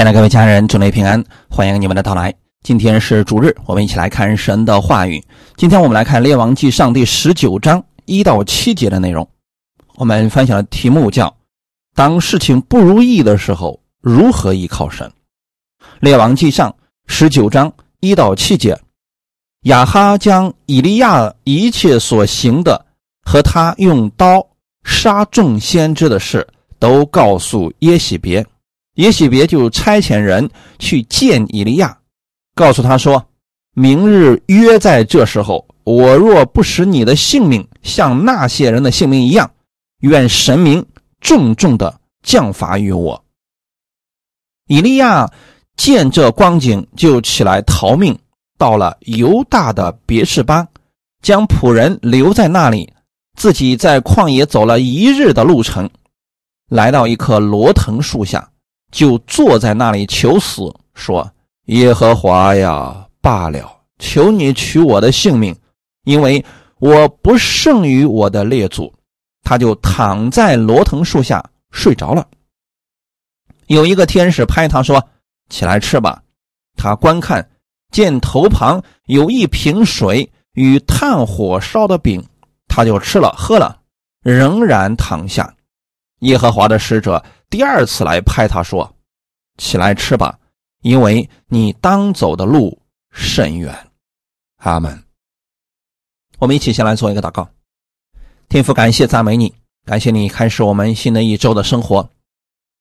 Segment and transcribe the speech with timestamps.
[0.00, 2.32] 亲爱的各位家人，祝您平安，欢迎你们的到来。
[2.62, 5.22] 今天是主日，我们一起来看神的话语。
[5.58, 9.28] 今天我们来看《列王记上》第十九章一到七节的内容。
[9.96, 11.36] 我们分享的题目叫
[11.94, 15.06] “当事情不如意的时候，如何依靠神”。
[16.00, 16.70] 《列王记上》
[17.06, 17.70] 十九章
[18.00, 18.74] 一到七节，
[19.64, 22.86] 亚哈将以利亚一切所行的
[23.22, 24.42] 和他用刀
[24.82, 26.48] 杀众先知的事，
[26.78, 28.42] 都告诉耶喜别。
[29.00, 30.48] 耶喜别就差遣人
[30.78, 31.96] 去见以利亚，
[32.54, 33.24] 告诉他说
[33.72, 39.50] ：“明日约在这时候，我若不使你的性命像那些人的性命一样，
[40.00, 40.84] 愿神明
[41.22, 43.24] 重重的降罚于我。”
[44.68, 45.26] 以利亚
[45.76, 48.18] 见这光景，就起来逃命，
[48.58, 50.68] 到了犹大的别是巴，
[51.22, 52.92] 将仆人留在那里，
[53.34, 55.88] 自己在旷野走了一日的路程，
[56.68, 58.46] 来到一棵罗藤树下。
[58.90, 61.30] 就坐在那里求死，说
[61.66, 65.56] ：“耶和华呀，罢了，求你取我的性命，
[66.04, 66.44] 因为
[66.80, 68.92] 我不胜于我的列祖。”
[69.42, 72.26] 他就躺在罗藤树下睡着了。
[73.66, 75.02] 有一个天使拍他说
[75.48, 76.22] ：“起来吃吧。”
[76.76, 77.48] 他观看，
[77.90, 82.22] 见头旁有一瓶水与炭火烧的饼，
[82.68, 83.80] 他就吃了喝了，
[84.22, 85.52] 仍然躺下。
[86.20, 87.22] 耶和华的使者。
[87.50, 88.94] 第二次来拍他说
[89.58, 90.38] ：“起来吃吧，
[90.82, 93.76] 因为你当走的路甚远。”
[94.62, 95.02] 阿门。
[96.38, 97.48] 我们一起先来做一个祷告。
[98.48, 99.52] 天父，感谢赞美你，
[99.84, 102.08] 感谢你开始我们新的一周的生活。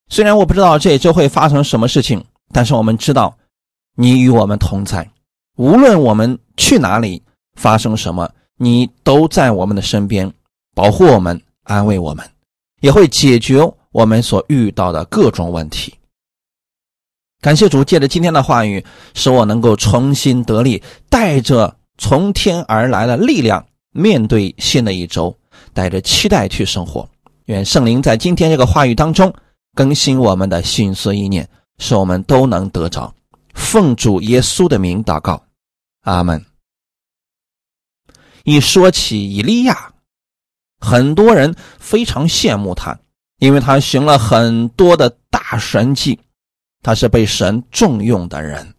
[0.08, 2.24] 虽然我不知道这一周会发生什么事情，
[2.54, 3.36] 但是我们知道
[3.96, 5.10] 你与我们同在。
[5.58, 7.24] 无论我们去哪里，
[7.56, 10.32] 发生什么，你都在我们的身边，
[10.76, 12.30] 保护我们，安慰我们，
[12.82, 13.60] 也会解决。
[13.92, 15.94] 我们所遇到的各种问题，
[17.42, 25.36] 感谢主借着今天的话语，使我能够重新得力，带着从天而来的力量，面对新的一周，
[25.74, 27.10] 带着期待去生活。
[27.46, 29.34] 愿圣灵在今天这个话语当中
[29.74, 31.50] 更新我们的心思意念，
[31.80, 33.12] 使我们都能得着。
[33.56, 35.44] 奉主耶稣的名祷告，
[36.02, 36.46] 阿门。
[38.44, 39.94] 一说起以利亚，
[40.80, 43.00] 很多人非常羡慕他。
[43.40, 46.20] 因为他行了很多的大神迹，
[46.84, 48.76] 他是被神重用的人。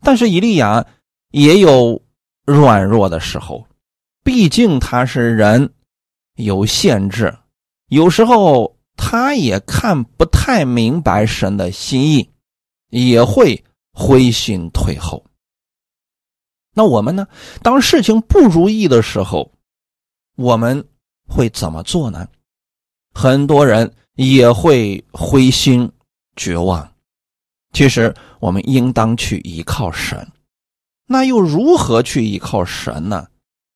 [0.00, 0.84] 但是以利亚
[1.30, 2.02] 也有
[2.44, 3.66] 软弱的时候，
[4.22, 5.72] 毕竟他是人，
[6.34, 7.38] 有限制，
[7.88, 12.30] 有时候他也看不太明白神的心意，
[12.90, 15.24] 也会灰心退后。
[16.72, 17.28] 那我们呢？
[17.62, 19.52] 当事情不如意的时候，
[20.36, 20.88] 我们
[21.28, 22.26] 会怎么做呢？
[23.14, 25.90] 很多人也会灰心
[26.36, 26.92] 绝望。
[27.72, 30.28] 其实，我们应当去依靠神。
[31.06, 33.26] 那又如何去依靠神呢？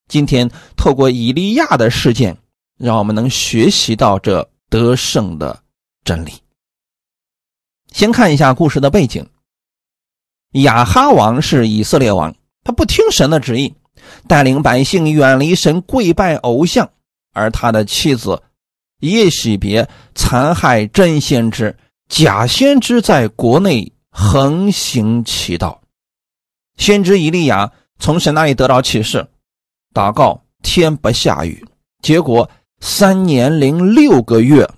[0.08, 2.36] 今天透过以利亚的事件，
[2.78, 5.62] 让我们能学习到这得胜的
[6.04, 6.32] 真理。
[7.92, 9.26] 先看一下故事的背景：
[10.52, 12.34] 亚哈王是以色列王，
[12.64, 13.74] 他不听神的旨意，
[14.26, 16.90] 带领百姓远离神，跪拜偶像，
[17.32, 18.42] 而他的妻子。
[19.00, 21.76] 耶喜别残害真先知，
[22.08, 25.80] 假先知在国内横行其道。
[26.76, 29.28] 先知以利亚从神那里得到启示，
[29.94, 31.64] 祷告天不下雨，
[32.02, 32.50] 结果
[32.80, 34.68] 三年零六个月，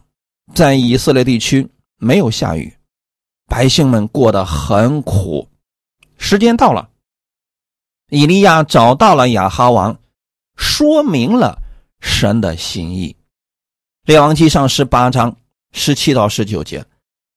[0.55, 2.75] 在以色列地区没有下雨，
[3.47, 5.49] 百姓们过得很苦。
[6.19, 6.91] 时间到了，
[8.11, 9.99] 以利亚找到了亚哈王，
[10.57, 11.59] 说明了
[12.01, 13.17] 神的心意。
[14.11, 15.37] 列王记上十八章
[15.71, 16.85] 十七到十九节，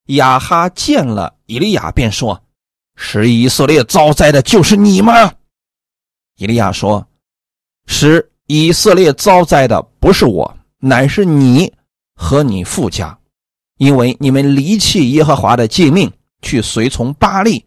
[0.07, 2.41] 亚哈见了以利亚，便说
[2.97, 5.13] ：“使以色列遭灾的就是你吗？”
[6.35, 7.07] 以利亚说
[7.85, 11.71] ：“使以色列遭灾的不是我，乃是你
[12.15, 13.15] 和你父家，
[13.77, 16.11] 因为你们离弃耶和华的诫命，
[16.41, 17.63] 去随从巴利。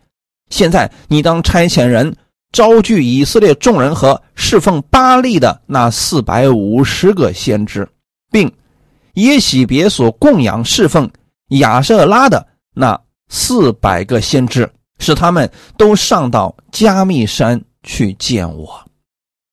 [0.51, 2.13] 现在你当差遣人
[2.51, 7.89] 招聚以色列众人和侍奉巴利的那四百五十个先知，
[8.33, 8.53] 并。”
[9.17, 11.11] 耶喜别所供养侍奉
[11.49, 12.99] 亚瑟拉的那
[13.29, 18.83] 四百个先知，使他们都上到加密山去见我。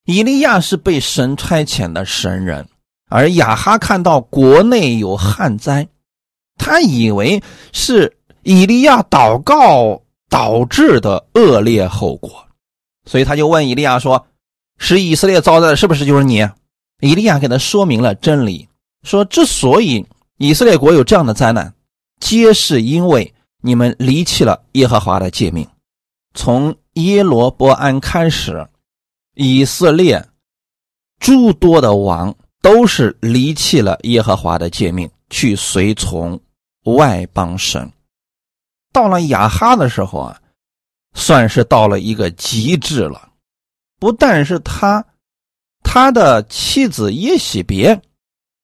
[0.06, 2.68] 以利亚是被神差遣的神人，
[3.10, 5.88] 而亚哈看到国内有旱灾，
[6.58, 12.30] 他以为是以利亚祷告导致的恶劣后果，
[13.06, 14.28] 所以他就问以利亚说
[14.78, 16.46] ：“使以色列遭灾的是不是就是你？”
[17.00, 18.68] 以利亚给他说明了真理。
[19.04, 20.06] 说，之所以
[20.38, 21.74] 以色列国有这样的灾难，
[22.20, 25.68] 皆是因为你们离弃了耶和华的诫命。
[26.34, 28.68] 从耶罗波安开始，
[29.36, 30.26] 以色列
[31.20, 36.40] 诸多的王都是离弃了耶和华的诫命，去随从
[36.86, 37.92] 外邦神。
[38.92, 40.40] 到了亚哈的时候啊，
[41.14, 43.30] 算是到了一个极致了。
[44.00, 45.04] 不但是他，
[45.84, 48.00] 他的妻子耶喜别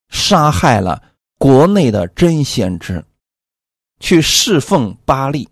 [0.09, 1.01] 杀害了
[1.37, 3.03] 国内的真先知，
[3.99, 5.47] 去侍奉巴利。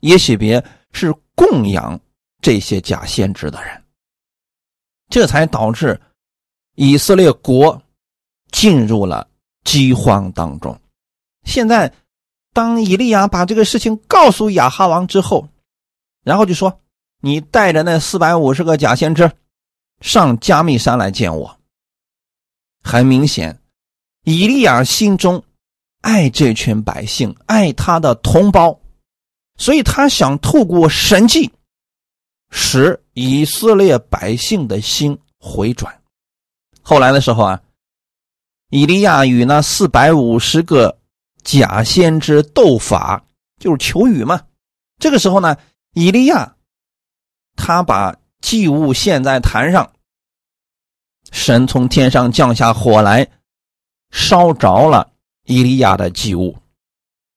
[0.00, 1.98] 也许别是供养
[2.40, 3.84] 这些假先知的人，
[5.08, 6.00] 这才导致
[6.74, 7.82] 以色列国
[8.52, 9.28] 进入了
[9.64, 10.78] 饥荒当中。
[11.44, 11.92] 现在，
[12.52, 15.48] 当以利亚把这个事情告诉亚哈王之后，
[16.22, 16.80] 然后就说。
[17.22, 19.32] 你带着那四百五十个假先知
[20.00, 21.58] 上加密山来见我。
[22.86, 23.58] 很明显，
[24.22, 25.42] 以利亚心中
[26.02, 28.78] 爱这群百姓，爱他的同胞，
[29.58, 31.50] 所以他想透过神迹
[32.50, 36.00] 使以色列百姓的心回转。
[36.80, 37.60] 后来的时候啊，
[38.70, 40.96] 以利亚与那四百五十个
[41.42, 43.24] 假先知斗法，
[43.58, 44.40] 就是求雨嘛。
[45.00, 45.56] 这个时候呢，
[45.92, 46.52] 以利亚。
[47.58, 49.90] 他把祭物献在坛上，
[51.36, 53.28] 神从天上降下火来，
[54.10, 55.06] 烧着了
[55.44, 56.56] 伊利亚的祭物。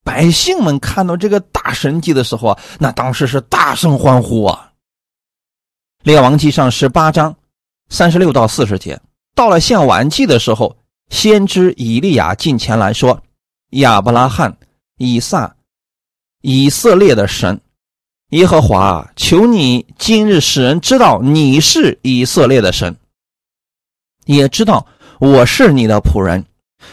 [0.05, 4.71] 百姓们看到这个大神迹的时候啊，那当时是大声欢呼啊。
[6.01, 7.35] 列王记上十八章
[7.89, 8.99] 三十六到四十节，
[9.35, 10.77] 到了献晚祭的时候，
[11.09, 13.21] 先知以利亚进前来说
[13.71, 14.57] ：“亚伯拉罕、
[14.97, 15.53] 以撒、
[16.41, 17.59] 以色列的神。”
[18.31, 22.95] 耶和华，求你今日使人知道你是以色列的神，
[24.29, 24.85] 也知道
[25.19, 26.45] 我是你的仆人，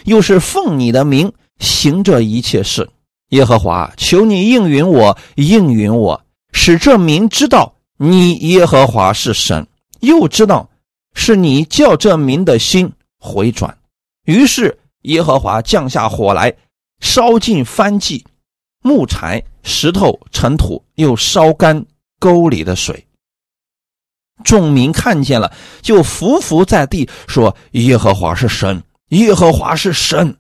[0.05, 2.89] 又是奉你的名行这一切事。
[3.29, 6.19] 耶和华，求你应允我，应允我，
[6.53, 9.67] 使这民知道你耶和华是神，
[10.01, 10.67] 又知道
[11.13, 13.77] 是你叫这民的心回转。
[14.25, 16.55] 于是耶和华降下火来，
[17.01, 18.25] 烧尽燔祭。
[18.83, 21.85] 木柴、石头、尘土，又烧干
[22.19, 23.05] 沟里的水。
[24.45, 25.53] 众民看见了，
[25.83, 30.37] 就伏伏在地，说：“耶和华是神，耶和华是神。”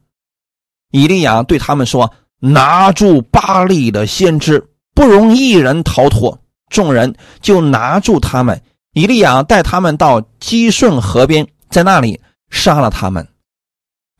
[0.93, 6.39] 以利亚对他们说：“拿住巴利的先知，不容一人逃脱。”
[6.71, 8.61] 众人就拿住他们。
[8.93, 12.21] 以利亚带他们到基顺河边，在那里
[12.51, 13.27] 杀了他们。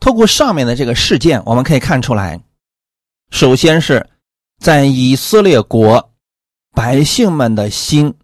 [0.01, 2.41] 透过上面的这个事件，我们可以看出来，
[3.31, 4.07] 首先是。
[4.59, 6.13] 在以色列国，
[6.73, 8.15] 百姓们的心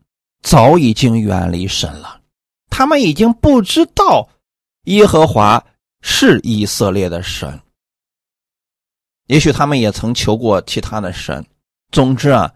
[0.43, 2.21] 早已经远离神了，
[2.69, 4.29] 他们已经不知道
[4.85, 5.65] 耶和华
[6.01, 7.61] 是以色列的神。
[9.27, 11.47] 也许他们也曾求过其他的神。
[11.91, 12.53] 总之啊，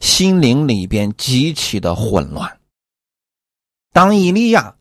[0.00, 2.60] 心灵里边极其的混乱。
[3.92, 4.76] 当以利亚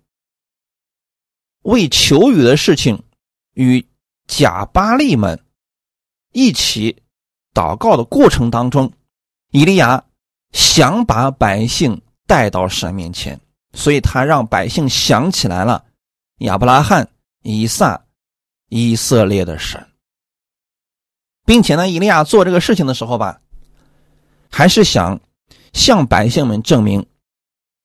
[1.61, 3.03] 为求雨的事情
[3.53, 3.85] 与
[4.27, 5.45] 假巴利们
[6.31, 7.03] 一起。
[7.53, 8.93] 祷告的过程当中，
[9.49, 10.05] 以利亚
[10.53, 12.01] 想把百姓
[12.31, 13.37] 带到神面前，
[13.73, 15.83] 所以他让百姓想起来了
[16.37, 17.05] 亚伯拉罕、
[17.43, 18.01] 以撒、
[18.69, 19.85] 以色列的神，
[21.45, 23.41] 并且呢，以利亚做这个事情的时候吧，
[24.49, 25.19] 还是想
[25.73, 27.05] 向百姓们证明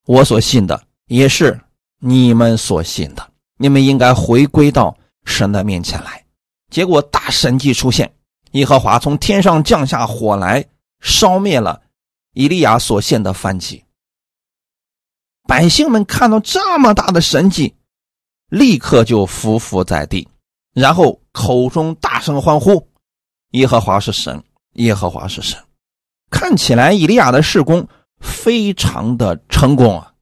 [0.06, 1.60] 我所信的也是
[1.98, 6.24] 你们所信的，你们应该回归到神的面前来。
[6.70, 8.12] 结果大神迹出现。
[8.52, 10.64] 耶和华从天上降下火来，
[11.00, 11.82] 烧灭了
[12.32, 13.82] 以利亚所献的燔祭。
[15.46, 17.74] 百姓们看到这么大的神迹，
[18.48, 20.28] 立刻就伏伏在地，
[20.72, 22.88] 然后口中大声欢呼
[23.52, 24.42] ：“耶和华是神，
[24.74, 25.58] 耶和华是神！”
[26.30, 27.86] 看起来以利亚的事工
[28.20, 30.12] 非常的成功啊，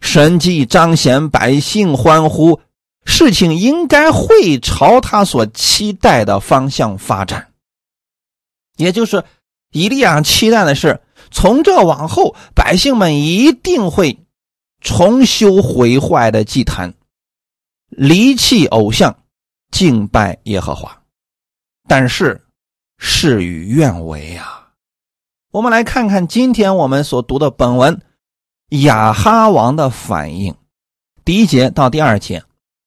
[0.00, 2.60] 神迹彰显，百姓欢呼。
[3.08, 7.52] 事情应该会朝他所期待的方向发展，
[8.76, 9.22] 也就是
[9.70, 11.00] 以利亚期待的是，
[11.30, 14.25] 从这往后，百姓们一定会
[14.86, 16.94] 重修毁坏的祭坛，
[17.88, 19.16] 离弃偶像，
[19.72, 20.96] 敬拜耶和华。
[21.88, 22.40] 但是
[22.96, 24.68] 事与愿违啊！
[25.50, 28.00] 我们来看看今天我们所读的本文，
[28.68, 30.54] 亚哈王的反应，
[31.24, 32.44] 第一节到第二节。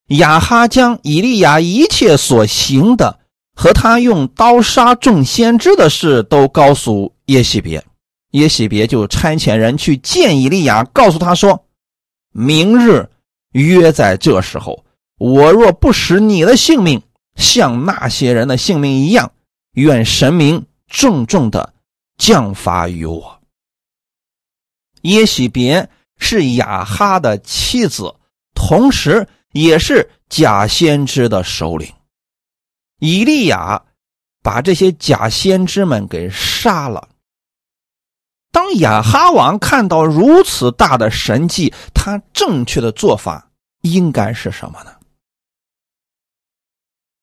[0.07, 3.19] 亚哈将以利亚一切所行的
[3.53, 7.83] 和他用刀杀众先知的事都告诉耶喜别，
[8.31, 11.65] 耶喜别就差遣人去见以利亚，告诉他说
[12.31, 13.09] ：“明日
[13.51, 14.86] 约在这时候，
[15.17, 17.01] 我若不使你的性命
[17.36, 19.31] 像那些人的性命一样，
[19.74, 21.74] 愿神明重重的
[22.17, 23.41] 降罚于我。
[25.03, 28.13] 耶喜别是亚哈的妻子，
[28.53, 31.91] 同时也是假先知的首领。
[33.00, 33.81] 以利亚
[34.43, 37.07] 把这些假先知们给杀了。
[38.51, 43.51] 当亚哈王看到如此大的神迹，他正确的做法
[43.81, 44.91] 应该是什么呢？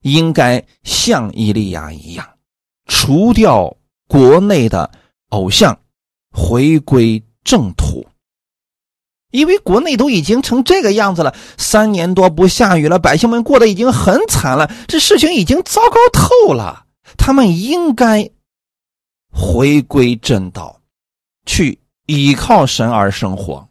[0.03, 2.29] 应该像伊利亚一样，
[2.87, 4.91] 除掉国内的
[5.31, 5.77] 偶像，
[6.31, 8.07] 回归正途。
[9.33, 16.87] 因为国内都已经成这个样子了，三年多不下雨了，百姓们过得已经很惨了，这事情已经糟糕透了。
[17.19, 18.31] 他们应该
[19.33, 20.76] 回归正道，
[21.47, 23.67] 去依靠神而生活。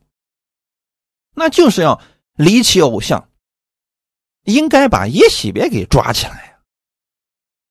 [1.36, 2.02] 那就是要
[2.36, 3.30] 离弃偶像。
[4.46, 6.60] 应该把耶喜别给抓起来！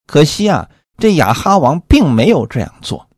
[0.09, 0.69] 可惜啊，
[0.99, 3.09] 这亚哈王并没有这样做。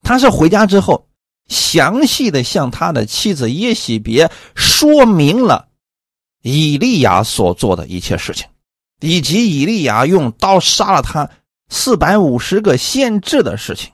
[0.00, 1.06] 他是回家之后，
[1.46, 5.68] 详细的向他的妻子耶喜别说明了
[6.40, 8.48] 以利亚所做的一切事情，
[9.00, 11.30] 以及以利亚用刀杀了他
[11.68, 13.92] 四百五十个先知的事情。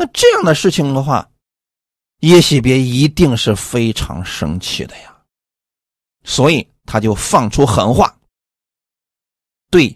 [0.00, 1.30] 那这样的事情的话，
[2.20, 5.14] 耶喜别一定是非常生气的呀。
[6.24, 8.16] 所以他就放出狠话，
[9.70, 9.94] 对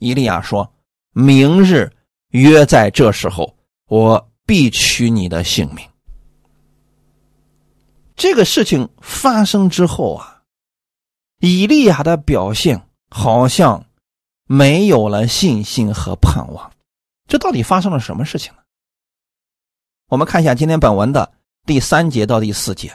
[0.00, 0.74] 伊利亚说
[1.14, 1.92] ：“明日
[2.30, 3.56] 约在这时候，
[3.86, 5.88] 我必取你的性命。”
[8.16, 10.42] 这个事情发生之后啊，
[11.38, 13.86] 以利亚的表现好像
[14.48, 16.72] 没有了信心和盼望。
[17.28, 18.63] 这到底发生了什么事情呢？
[20.14, 21.28] 我们看一下今天本文的
[21.66, 22.92] 第三节到第四节。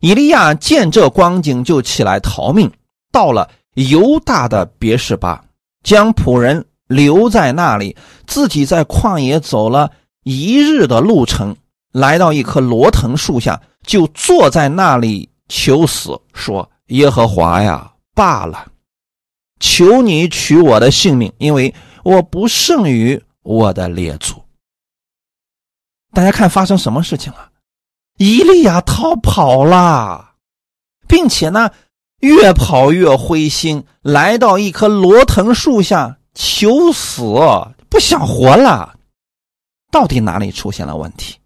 [0.00, 2.70] 以利亚见这光景，就起来逃命，
[3.10, 5.42] 到了犹大的别是巴，
[5.82, 7.96] 将仆人留在那里，
[8.26, 9.90] 自己在旷野走了
[10.22, 11.56] 一日的路程，
[11.92, 18.70] 来到一棵罗藤树下，就坐在那里求死，说：“耶和华呀，罢了，
[19.60, 24.34] 求你取我的性命，因为我不胜于我的列祖。”
[26.16, 27.52] 大家看发生什么事情了？
[28.16, 30.36] 伊利亚逃跑了，
[31.06, 31.70] 并且呢，
[32.20, 37.20] 越跑越灰心，来到一棵罗藤树下求死，
[37.90, 38.98] 不想活了。
[39.90, 41.36] 到底哪里出现了问题？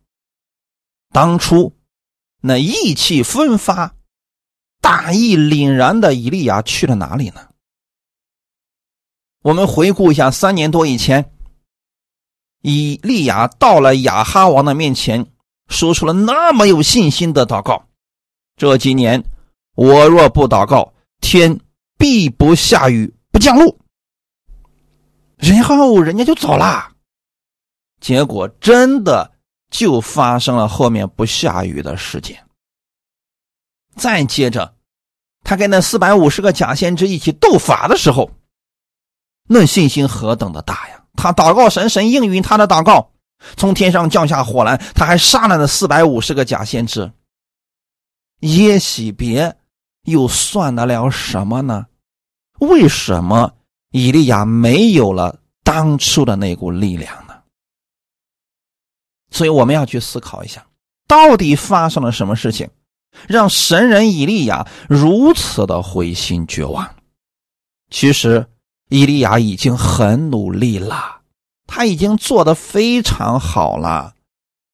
[1.11, 1.77] 当初
[2.41, 3.97] 那意气风发、
[4.81, 7.49] 大义凛然的伊利亚去了哪里呢？
[9.43, 11.33] 我们回顾一下，三年多以前，
[12.61, 15.27] 以利亚到了亚哈王的面前。
[15.69, 17.87] 说出了那么有信心的祷告，
[18.57, 19.23] 这几年
[19.77, 21.61] 我若不祷告，天
[21.97, 23.79] 必不下雨不降露。
[25.37, 26.91] 然后人家就走了，
[28.01, 29.31] 结果真的
[29.71, 32.45] 就发生了后面不下雨的事件。
[33.95, 34.75] 再接着，
[35.45, 38.33] 他跟那四百五十个假先知一起斗法的时候，
[39.47, 41.00] 那信心何等的大呀！
[41.15, 43.11] 他祷告神，神应允他的祷告。
[43.57, 47.11] 从天上降下火来，他还杀了那四百五十个假先知。
[48.41, 49.57] 耶喜别
[50.05, 51.87] 又算得了什么呢？
[52.59, 53.55] 为什么
[53.91, 57.35] 以利亚没有了当初的那股力量呢？
[59.31, 60.67] 所以我们要去思考一下，
[61.07, 62.69] 到底发生了什么事情，
[63.27, 66.95] 让神人以利亚如此的灰心绝望？
[67.91, 68.47] 其实，
[68.91, 71.17] 以利亚已经很努力了。
[71.67, 74.15] 他已经做得非常好了，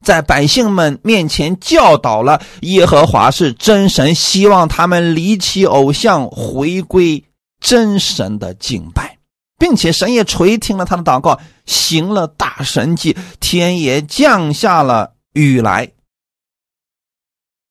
[0.04, 7.22] 在百姓们面前教导了耶和华是真神，希望他们离弃偶像，回归
[7.60, 9.18] 真神的敬拜，
[9.58, 15.92] 并且神也垂听了他的祷告，行了大神迹，天也降下了雨来。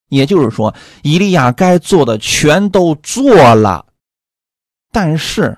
[0.09, 3.87] 也就是说，以利亚该做的全都做了，
[4.91, 5.57] 但是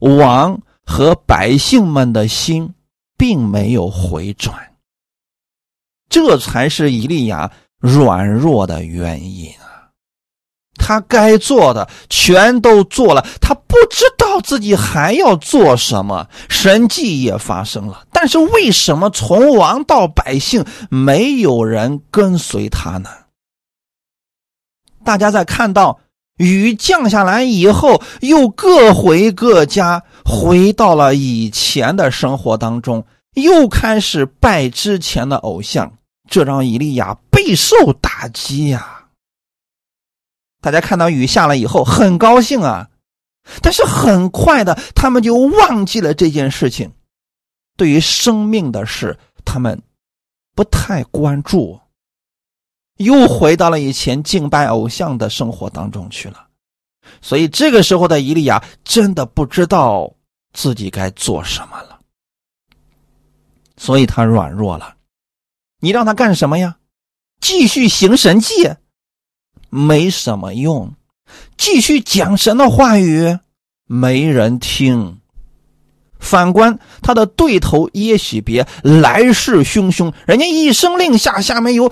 [0.00, 2.74] 王和百姓们的心。
[3.20, 4.56] 并没有回转，
[6.08, 9.92] 这才是以利亚软弱的原因啊！
[10.76, 16.26] 他该做的全都做了，他不知道自己还要做什么。
[16.48, 23.10] 神迹也发生了，但是为什么从王到百姓没有人跟随他呢？
[25.04, 26.00] 大家在看到
[26.40, 33.04] 雨降下来以后，又各回各家，回到了以前的生活当中。
[33.34, 39.04] 又开始拜之前的偶像，这让以利亚备受打击呀。
[40.62, 42.88] 大家看到雨下了以后，很高兴啊，
[43.60, 46.90] 但是很快的，他们就忘记了这件事情。
[47.76, 49.80] 对于生命的事，他们
[50.54, 51.78] 不太关注，
[53.00, 56.46] 又回到了以前敬拜偶像的生活当中去了。
[57.22, 60.12] 所以这个时候的伊利亚真的不知道
[60.52, 61.98] 自己该做什么了，
[63.76, 64.96] 所以他软弱了。
[65.80, 66.76] 你让他干什么呀？
[67.40, 68.52] 继续行神迹，
[69.70, 70.90] 没什么用；
[71.56, 73.38] 继续讲神的话语，
[73.86, 75.20] 没人听。
[76.18, 81.90] 反观他的对头耶喜别，来势汹汹，人家一声令下，下面有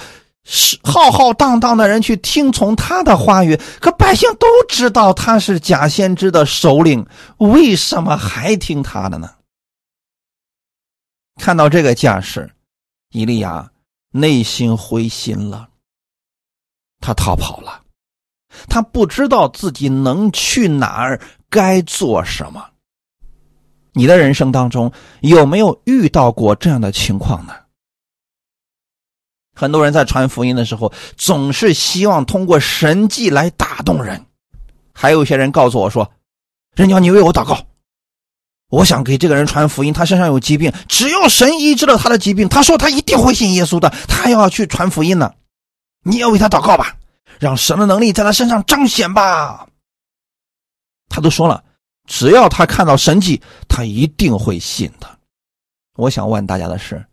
[0.82, 7.06] 浩浩荡荡的人去听从他的话语，可百姓都知道他是假先知的首领，
[7.38, 9.30] 为什么还听他的呢？
[11.36, 12.50] 看到这个架势，
[13.10, 13.70] 伊利亚。
[14.10, 15.68] 内心灰心了，
[16.98, 17.82] 他逃跑了，
[18.66, 22.64] 他不知道自己能去哪儿，该做什么。
[23.92, 24.90] 你的人生当中
[25.20, 27.52] 有没有遇到过这样的情况呢？
[29.58, 34.24] 很多人在传福音的时候，总是希望通过神迹来打动人，
[34.94, 36.12] 还有一些人告诉我说
[36.76, 37.58] ：“人家你为我祷告。”
[38.70, 43.92] 我想给这个人传福音，他身上有疾病，只要神医治了他的疾病，他说他一定会信耶稣的。
[44.06, 45.34] 他要去传福音呢，
[46.04, 46.94] 你要为他祷告吧，
[47.40, 49.66] 让神的能力在他身上彰显吧。
[51.08, 51.64] 他都说了，
[52.06, 55.18] 只要他看到神迹，他一定会信的。
[55.96, 57.04] 我想问大家的是，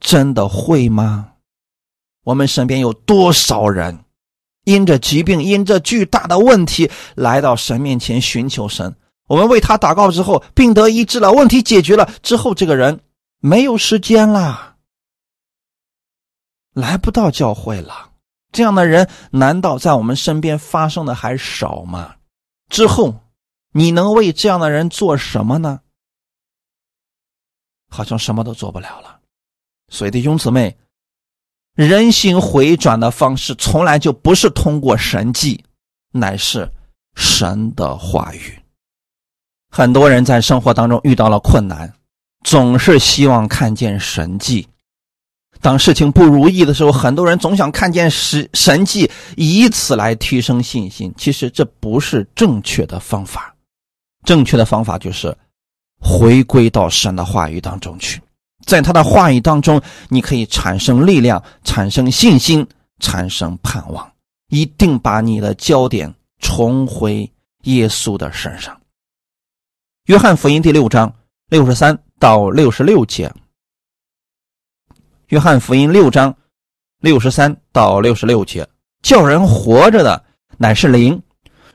[0.00, 1.28] 真的会吗？
[2.24, 4.04] 我们身边有多少人，
[4.64, 8.96] 因着疾病，因着巨大的问题，来到神面前寻求神？
[9.26, 13.00] 我们为他祷告之后，病得医治了，问题解决了之后，这个人
[13.38, 14.76] 没有时间了，
[16.72, 18.10] 来不到教会了。
[18.52, 22.16] 这样的人难道在我们身边发生的还少吗？
[22.68, 23.14] 之后，
[23.72, 25.80] 你能为这样的人做什么呢？
[27.88, 29.20] 好像什么都做不了了。
[29.88, 30.76] 所以弟兄姊妹，
[31.74, 35.64] 人心回转的方式从来就不是通过神迹，
[36.12, 36.70] 乃是
[37.16, 38.58] 神的话语。
[39.70, 41.92] 很多人在生活当中遇到了困难，
[42.44, 44.68] 总是希望看见神迹。
[45.60, 51.12] 当事情不如意的时候，很多人总想看见神神迹，以此来提升信心。
[51.16, 53.52] 其实这不是正确的方法，
[54.24, 55.36] 正确的方法就是
[55.98, 58.20] 回归到神的话语当中去，
[58.64, 62.66] 在他的话语当中，你可以产生力量，产生信心，
[62.98, 64.10] 产生盼望。
[64.48, 67.28] 一定把你的焦点重回
[67.62, 68.78] 耶稣的身上。
[70.06, 71.12] 约翰福音第六章
[71.48, 73.32] 六十三到六十六节。
[75.28, 76.34] 约翰福音六章
[77.00, 78.68] 六十三到六十六节，
[79.02, 80.22] 叫人活着的
[80.58, 81.20] 乃是灵，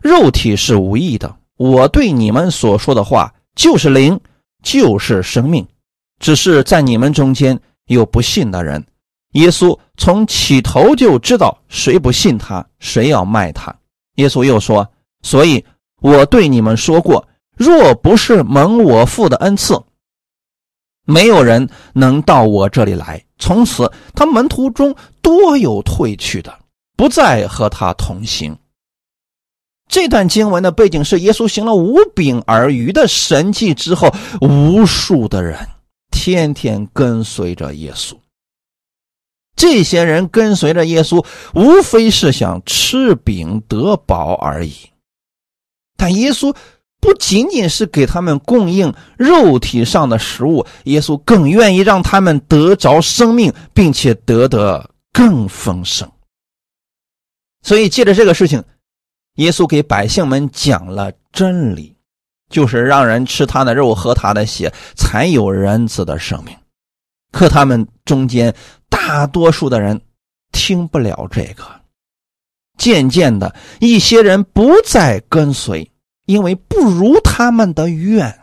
[0.01, 1.35] 肉体是无益的。
[1.57, 4.17] 我对你们所说的话就是灵，
[4.63, 5.67] 就是生命。
[6.19, 8.85] 只是在你们中间有不信的人。
[9.33, 13.75] 耶稣从起头就知道谁不信他，谁要卖他。
[14.15, 14.87] 耶稣又说
[15.21, 15.63] ：“所以
[16.01, 19.77] 我对你们说过。”若不是蒙我父的恩赐，
[21.05, 23.21] 没有人能到我这里来。
[23.37, 26.57] 从此，他门徒中多有退去的，
[26.95, 28.57] 不再和他同行。
[29.89, 35.59] 这段经文的背景是：耶稣行了五饼二鱼的神迹之后，无数的人
[36.11, 38.17] 天天跟随着耶稣。
[39.55, 44.73] 这些人跟随着耶稣，无非是想吃饼得饱而已。
[45.97, 46.55] 但耶稣。
[47.01, 56.11] 不仅仅是给他们供应肉体上的食物，耶稣更愿意让他们得着生命，并且得得更丰盛。
[57.61, 58.61] 所以，借着这个事情，
[59.35, 61.95] 耶稣给百姓们讲了真理，
[62.49, 66.55] 就是让人吃他的肉、喝他的血，才有人子的生命。
[67.31, 68.53] 可他们中间
[68.89, 70.01] 大多数的人
[70.51, 71.63] 听不了这个，
[72.77, 75.91] 渐渐的，一些人不再跟随。
[76.25, 78.39] 因为不如他们的愿。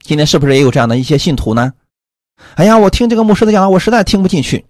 [0.00, 1.72] 今天是不是也有这样的一些信徒呢？
[2.56, 4.66] 哎呀，我听这个牧师的讲，我实在听不进去，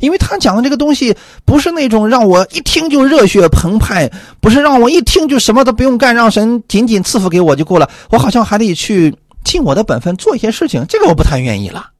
[0.00, 7.90] 因为他讲的这个东西不是那种让我一听就热血澎湃，不是让我一听就什么都不用干，让神仅仅赐福给我就够了。
[8.10, 11.90] 我好像还得去尽我的本分做一些事情，这个我不太愿意了。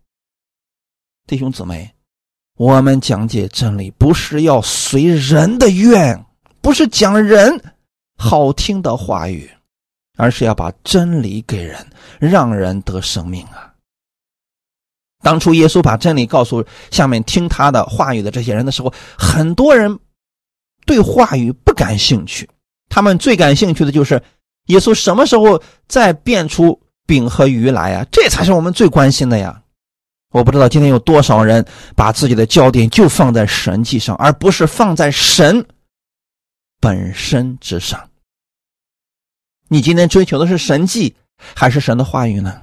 [1.26, 1.90] 弟兄姊妹，
[2.56, 6.24] 我们讲解真理不是要随人的愿，
[6.60, 7.60] 不是讲人。
[8.18, 9.50] 好听的话语，
[10.16, 11.86] 而是要把真理给人，
[12.18, 13.70] 让人得生命啊！
[15.22, 19.98] 当初耶稣把真理告诉下面听他的话语的这些人的时候，很多人
[20.84, 22.48] 对话语不感兴趣，
[22.88, 24.22] 他们最感兴趣的就是
[24.66, 28.06] 耶稣什么时候再变出饼和鱼来呀？
[28.12, 29.62] 这才是我们最关心的呀！
[30.32, 35.64] 我不知道今天有多少人把自己的焦点就放在神迹上，而不是放在神
[36.78, 38.10] 本身之上。
[39.68, 41.16] 你今天追求的是神迹
[41.54, 42.60] 还是神的话语呢？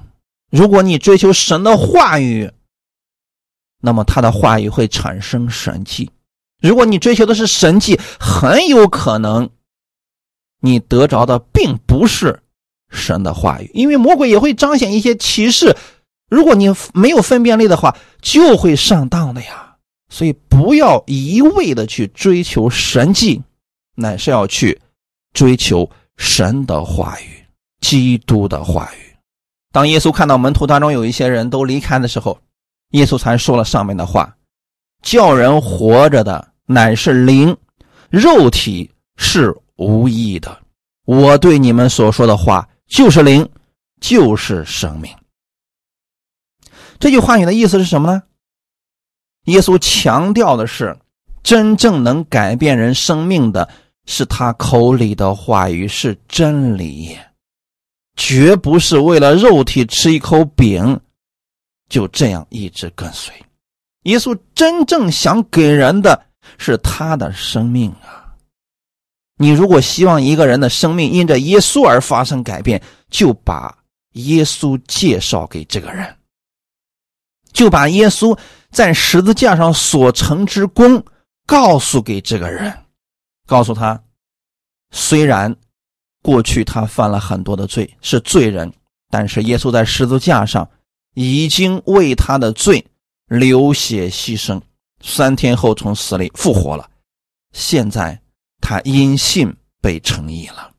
[0.50, 2.50] 如果你追求神的话语，
[3.80, 6.08] 那么他的话语会产生神迹；
[6.60, 9.50] 如果你追求的是神迹，很有可能
[10.60, 12.42] 你得着的并不是
[12.88, 15.76] 神的话语，因为魔鬼也会彰显一些歧视。
[16.30, 19.76] 如果你没有分辨力的话，就会上当的呀。
[20.08, 23.42] 所以不要一味的去追求神迹，
[23.96, 24.80] 乃是要去
[25.32, 27.44] 追求神的话语、
[27.80, 29.13] 基督的话语。
[29.74, 32.38] 当耶稣看到门徒当中有一些人都离开的时候，
[32.92, 34.32] 耶稣才说了上面的话
[35.02, 37.56] ：“叫人活着的乃是灵，
[38.08, 40.56] 肉体是无益的。
[41.06, 43.50] 我对你们所说的话就是灵，
[44.00, 45.12] 就是生命。”
[47.00, 48.22] 这句话语的意思是什么呢？
[49.46, 50.96] 耶稣强调的是，
[51.42, 53.68] 真正能改变人生命的
[54.06, 57.18] 是他口里的话语，是真理，
[58.16, 61.00] 绝不是为了肉体吃一口饼，
[61.88, 63.34] 就这样一直跟随。
[64.02, 66.26] 耶稣真正想给人的
[66.58, 68.34] 是他的生命啊！
[69.36, 73.76] 你如果希望一个人的生命因着耶稣而发生改变，就把
[74.12, 76.16] 耶稣介绍给这个人。
[77.52, 78.36] 就把耶稣
[78.70, 81.04] 在十字架上所成之功
[81.46, 82.76] 告诉给这个人，
[83.46, 84.02] 告诉他，
[84.90, 85.54] 虽然
[86.24, 88.72] 过去他犯了很多的罪，是罪人，
[89.10, 90.66] 但是耶稣在十字架上
[91.12, 92.82] 已经为他的罪
[93.26, 94.58] 流血牺牲，
[95.02, 96.88] 三天后从死里复活了，
[97.52, 98.18] 现在
[98.62, 100.70] 他因信被称义了，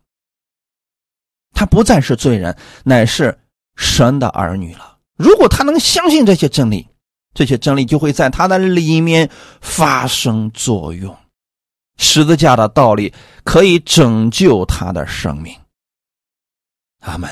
[1.54, 3.38] 他不再是罪人，乃是
[3.76, 4.98] 神的儿女了。
[5.16, 6.88] 如果他能相信这些真理，
[7.36, 9.30] 这些真理就会在他的里面
[9.62, 11.16] 发生作用。
[11.98, 15.56] 十字架的道理可以拯救他的生命。
[17.02, 17.30] 阿门。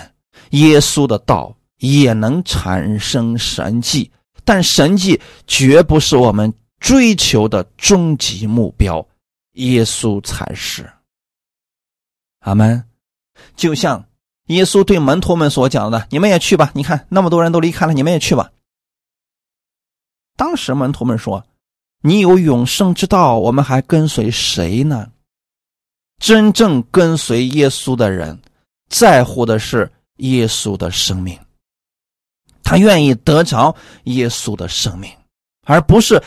[0.51, 4.11] 耶稣的道也能产生神迹，
[4.43, 9.05] 但神迹绝不是我们追求的终极目标，
[9.53, 10.89] 耶稣才是。
[12.39, 12.83] 阿门。
[13.55, 14.05] 就像。
[14.47, 18.51] 耶稣对门徒们所讲的：“你们也去吧，你看那么多人都离开了，你们也去吧。”
[20.35, 21.47] 当时门徒们说
[22.05, 25.07] ：“你有永生之道，我们还跟随谁呢？”
[26.19, 28.39] 真正跟随耶稣的人，
[28.87, 31.37] 在乎的是耶稣的生命，
[32.63, 35.09] 他愿意得着耶稣的生命，
[35.65, 36.21] 而不是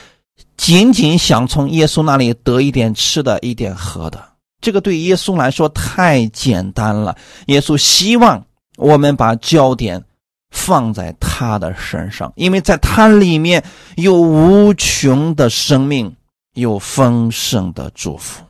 [0.56, 4.22] 仅仅想从耶稣那里得一点吃的、一点喝的。
[4.60, 7.16] 这个对耶稣来说太简单了。
[7.46, 8.44] 耶稣希望
[8.76, 10.02] 我们把焦点
[10.50, 13.62] 放在他的身上，因为在他里面
[13.96, 16.14] 有无穷的生命，
[16.54, 18.44] 有丰盛的祝福。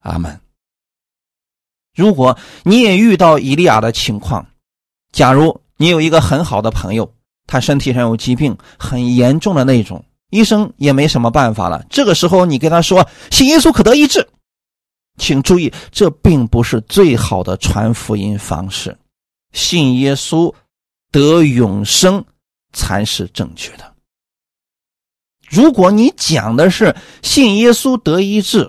[0.00, 0.40] 阿门。
[1.96, 4.46] 如果你也遇到以利亚的情况，
[5.12, 7.14] 假如你有一个很好的朋友，
[7.46, 11.84] 他身体上有疾病，很严重的那种，医生也没什么办法了。
[11.88, 14.28] 这个时候，你跟他说：“信耶稣可得医治。”
[15.16, 18.98] 请注意，这并不是最好的传福音方式。
[19.52, 20.52] 信耶稣
[21.14, 22.24] 得永生
[22.72, 23.94] 才是正确的。
[25.48, 28.68] 如果你讲的是信耶稣得医治，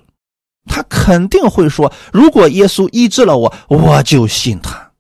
[0.66, 4.92] 他肯定会说：“如果耶稣医治了我，我就信他。”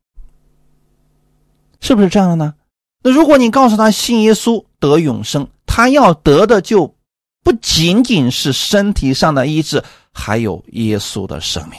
[1.79, 2.55] 是不是这样的呢？
[3.03, 6.95] 那如果你告诉他信耶稣得永生，他要得的就
[7.43, 9.83] 不仅仅是身体上的医治。
[10.17, 11.77] 还有耶稣的生命。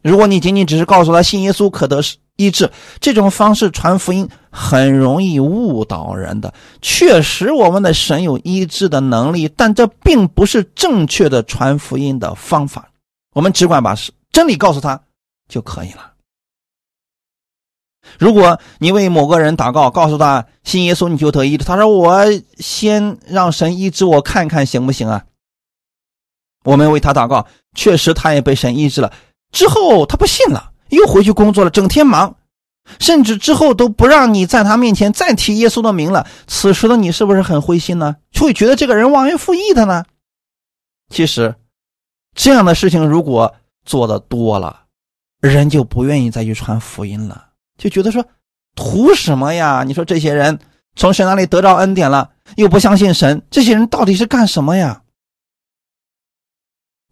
[0.00, 2.00] 如果你仅仅只是告诉他信耶稣可得
[2.38, 2.70] 医治，
[3.00, 6.54] 这种方式传福音很容易误导人的。
[6.80, 12.88] 确实，我们的神有医治的能力，但这并不是正确的传福音的方法。
[13.34, 13.96] 我们只管把
[14.32, 15.02] 真理告诉他
[15.48, 16.12] 就可以了。
[18.18, 22.24] 如果你为某个人祷告，告诉他信耶稣你就得医治，他说我
[22.56, 25.24] 先让神医治我看看行不行啊？
[26.64, 29.12] 我们为他祷告，确实他也被神医治了。
[29.50, 32.36] 之后他不信了，又回去工作了，整天忙，
[32.98, 36.26] 甚至之后都不让你在他面前再提耶稣的名了。
[36.46, 38.16] 此时的你是不是很灰心呢？
[38.30, 40.04] 就会觉得这个人忘恩负义的呢？
[41.10, 41.54] 其实，
[42.34, 44.84] 这样的事情如果做的多了，
[45.40, 48.24] 人就不愿意再去传福音了，就觉得说
[48.74, 49.84] 图什么呀？
[49.86, 50.58] 你说这些人
[50.96, 55.02] 从神那里得到恩典了，又不相信神，这些人到底是干什么呀？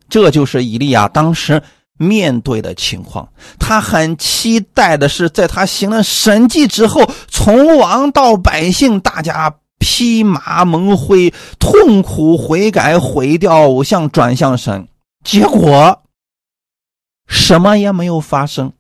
[0.09, 1.63] 这就是以利亚当时
[1.97, 3.29] 面对的情况，
[3.59, 14.89] 他很期待的是，在他行了神迹之后，从王到百姓，大家披麻蒙灰，痛苦悔改，毁掉偶像，转向神。
[15.25, 16.03] 结果
[17.27, 18.73] 什么也没有发生，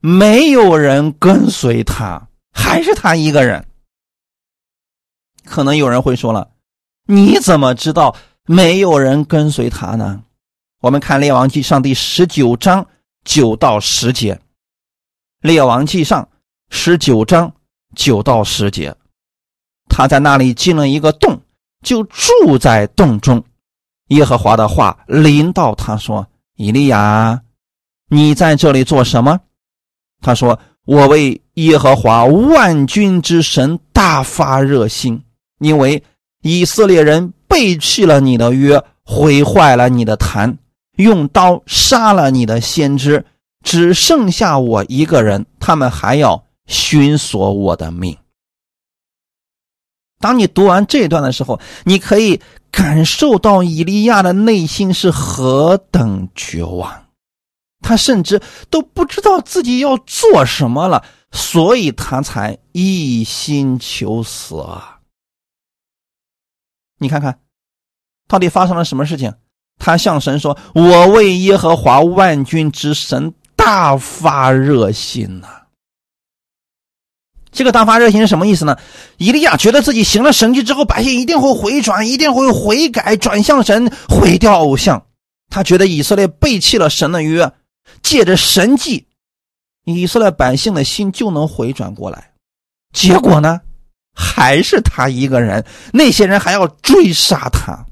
[0.00, 3.66] 没有人跟随他，还是他一个人。
[5.44, 6.50] 可能有人会说了
[7.08, 8.14] ：“你怎么知道
[8.46, 10.22] 没有人跟随他呢？”
[10.80, 12.86] 我们看《列王记上》第十九章
[13.22, 14.34] 九到十节，
[15.42, 16.22] 《列王记上》
[16.70, 17.52] 十九章
[17.94, 18.96] 九到十节，
[19.90, 21.38] 他在那里进了一个洞，
[21.84, 23.44] 就住在洞中。
[24.06, 27.42] 耶和华的话临到他说：“以利亚，
[28.08, 29.38] 你在这里做什么？”
[30.22, 35.22] 他说：“我为耶和华万军之神大发热心，
[35.58, 36.02] 因为
[36.40, 40.56] 以色列人背弃了你的约，毁坏了你的坛。”
[41.00, 43.24] 用刀杀了你的先知，
[43.64, 48.16] 只剩下我一个人，他们还要寻索我的命。
[50.18, 57.06] 当你读完这段的时候，你可以感受到以利亚的内心是何等绝望，
[57.80, 65.00] 他甚至都不知道自己要做什么了，所以他才一心求死啊！
[66.98, 67.40] 你看看，
[68.28, 69.34] 到底发生了什么事情？
[69.80, 75.48] 他向神说：“我为耶和华万军之神大发热心呐。”
[77.50, 78.76] 这个大发热心是什么意思呢？
[79.16, 85.02] 以利亚觉得自己行了神迹之后，百姓一定会回转，一定会悔改，转向神，毁掉偶像。
[85.48, 87.52] 他觉得以色列背弃了神的约，
[88.02, 89.08] 借着神迹，
[89.84, 92.30] 以色列百姓的心就能回转过来。
[92.92, 93.60] 结果呢，
[94.14, 97.84] 还是他一个人，那些人还要追杀他。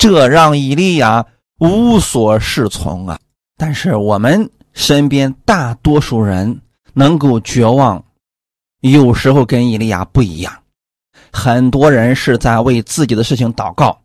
[0.00, 1.26] 这让以利亚
[1.58, 3.20] 无所适从啊！
[3.58, 6.62] 但是我们身边大多数人
[6.94, 8.02] 能够绝望，
[8.80, 10.62] 有时候跟以利亚不一样。
[11.30, 14.00] 很多人是在为自己的事情祷告，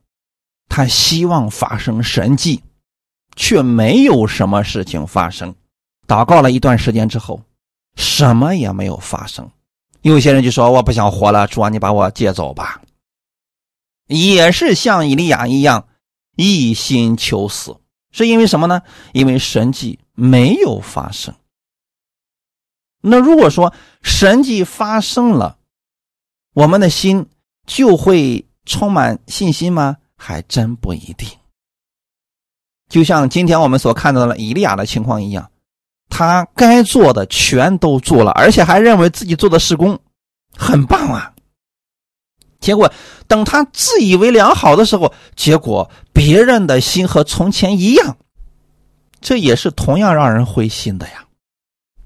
[0.68, 2.62] 他希望发生神迹，
[3.38, 5.56] 却没有什么事情发生。
[6.06, 7.42] 祷告了一段时间之后，
[7.96, 9.50] 什么也没有发生。
[10.02, 12.82] 有些人就说：“我不想活了，主啊，你把我接走吧。”
[14.08, 15.88] 也是像以利亚一样
[16.36, 17.78] 一心求死，
[18.12, 18.82] 是因为什么呢？
[19.14, 21.34] 因为神迹没有发生。
[23.02, 25.58] 那如果说神迹发生了，
[26.54, 27.28] 我们的心
[27.66, 29.98] 就会充满信心吗？
[30.18, 31.28] 还真不一定。
[32.90, 35.52] 就像今天我们所看到的以利亚的情况一样，
[36.10, 40.00] 他该做的全都做了，而且还认为自己做的施工
[40.56, 41.35] 很棒啊。
[42.66, 42.92] 结果，
[43.28, 48.18] 等他自以为良好的时候，结果别人的心和从前一样，
[49.22, 51.26] 这也是同样让人灰心的呀。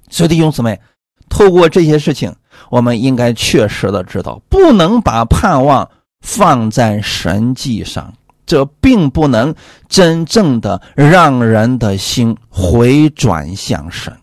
[0.10, 0.82] 所以弟兄姊妹，
[1.30, 2.36] 透过这些事情，
[2.70, 8.14] 我们应该确实的知道，不能把盼望放在神迹上，
[8.46, 9.56] 这并不能
[9.88, 14.14] 真正的让人的心回转向神。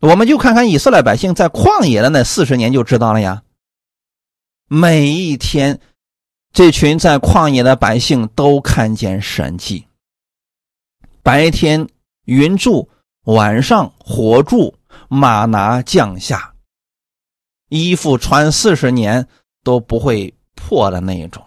[0.00, 3.42] 我们就看看以色列百姓在旷野的那四十年就知道了呀。
[4.70, 5.80] 每一天，
[6.52, 9.86] 这群在旷野的百姓都看见神迹。
[11.22, 11.88] 白天
[12.26, 12.86] 云柱，
[13.24, 14.76] 晚上火柱，
[15.08, 16.52] 马拿降下，
[17.70, 19.26] 衣服穿四十年
[19.64, 21.42] 都不会破的那一种。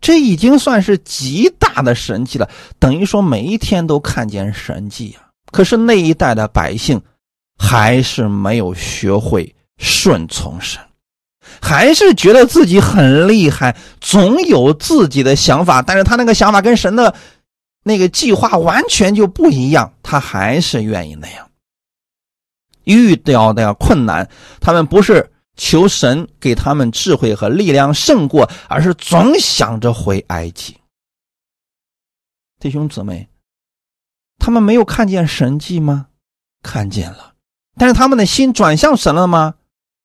[0.00, 5.30] 这已经算是极大的神迹了，等于说每一天都看见神迹啊。
[5.52, 7.00] 可是那一代的百姓
[7.56, 10.84] 还是没有学会顺从神。
[11.60, 17.14] 还是觉得自己很厉害，总有自己的想法，但是他那个想法跟神的
[17.82, 21.50] 那个计划完全就不一样，他还是愿意那样。
[22.84, 24.28] 遇到的困难，
[24.60, 30.76] 他们不是求神给他们智慧和力量胜过，而是总想着回埃及。
[32.58, 33.28] 弟兄姊妹，
[34.38, 36.08] 他们没有看见神迹吗？
[36.62, 37.34] 看见了，
[37.76, 39.54] 但是他们的心转向神了吗？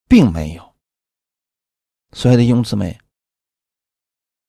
[0.08, 0.75] 并没有。
[2.16, 2.98] 所有的兄姊妹，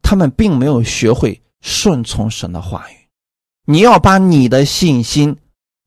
[0.00, 2.94] 他们并没有学会顺从神的话语。
[3.64, 5.36] 你要把你的信心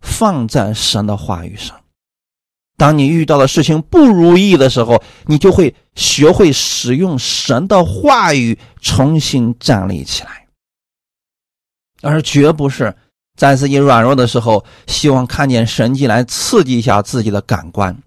[0.01, 1.79] 放在神的话语上。
[2.75, 10.47] 当你遇到的事情不如意的时候，你就会学会使用神的话语重新站立起来，
[12.01, 12.93] 而绝不是
[13.37, 17.97] 在自己软弱的时候，希望看见神迹来刺激一下自己的感官。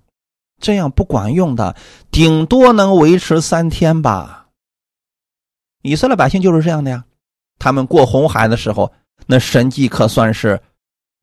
[0.62, 1.76] 这样不管用的，
[2.10, 4.46] 顶多能维持三天吧。
[5.82, 7.04] 以色列百姓就是这样的呀。
[7.58, 8.90] 他们过红海的时候，
[9.26, 10.58] 那神迹可算是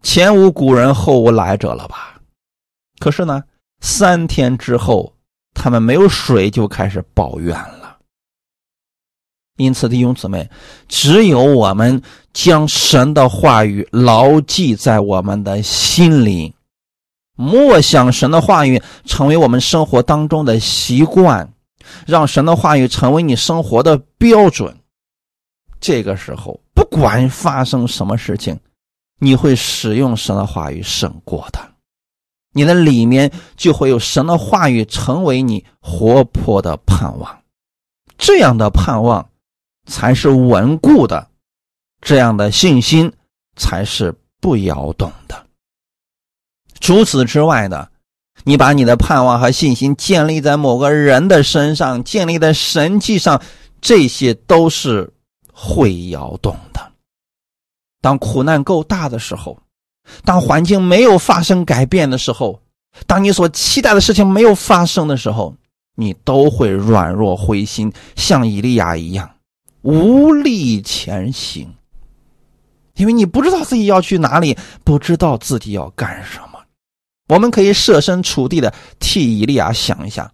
[0.04, 2.22] 前无古人后无来者了吧？
[3.00, 3.44] 可是呢，
[3.82, 5.14] 三天之后，
[5.54, 7.98] 他们没有水就开始抱怨了。
[9.58, 10.50] 因此，弟兄姊妹，
[10.88, 12.02] 只有我们
[12.34, 16.54] 将神的话语牢记在我们的心里，
[17.40, 21.54] 默想神的话语，成为我们生活当中的习惯，
[22.06, 24.78] 让神的话语成为你生活的标准。
[25.80, 28.60] 这个时候，不管发生什么事情，
[29.20, 31.60] 你会使用神的话语胜过的，
[32.52, 37.42] 你的里面就会有神的话语成为你活泼的盼望，
[38.18, 39.26] 这样的盼望
[39.86, 41.30] 才是稳固的，
[42.02, 43.10] 这样的信心
[43.56, 45.46] 才是不摇动的。
[46.80, 47.90] 除此之外的，
[48.44, 53.42] 你把你的盼望和信心建立在某个人的身上，建立在神迹上，
[53.80, 55.14] 这些都是。
[55.62, 56.80] 会摇动的。
[58.00, 59.60] 当苦难够大的时候，
[60.24, 62.62] 当环境没有发生改变的时候，
[63.06, 65.54] 当你所期待的事情没有发生的时候，
[65.98, 69.30] 你都会软弱灰心，像以利亚一样
[69.82, 71.70] 无力前行，
[72.96, 76.49] 因为你不知道自己要去哪里，不知道自己要干什么。
[77.30, 80.30] 我们可以设身处地的替以利亚想一下，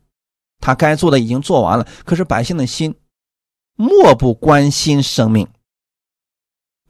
[0.59, 2.95] 他该做的已经做完了，可是百姓的心。
[3.77, 5.45] 漠不关心生命，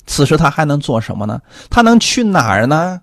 [0.06, 1.42] 此时他还能做什么呢？
[1.68, 3.02] 他能去哪儿呢？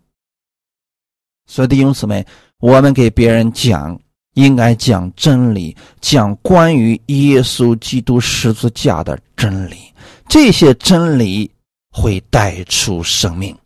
[1.49, 2.25] 所以弟兄姊妹，
[2.61, 4.01] 我们给别人讲，
[4.35, 9.93] 应该讲真理，讲关于耶稣基督十字架的真理。
[10.29, 11.51] 这些真理
[11.91, 13.59] 会带出生命，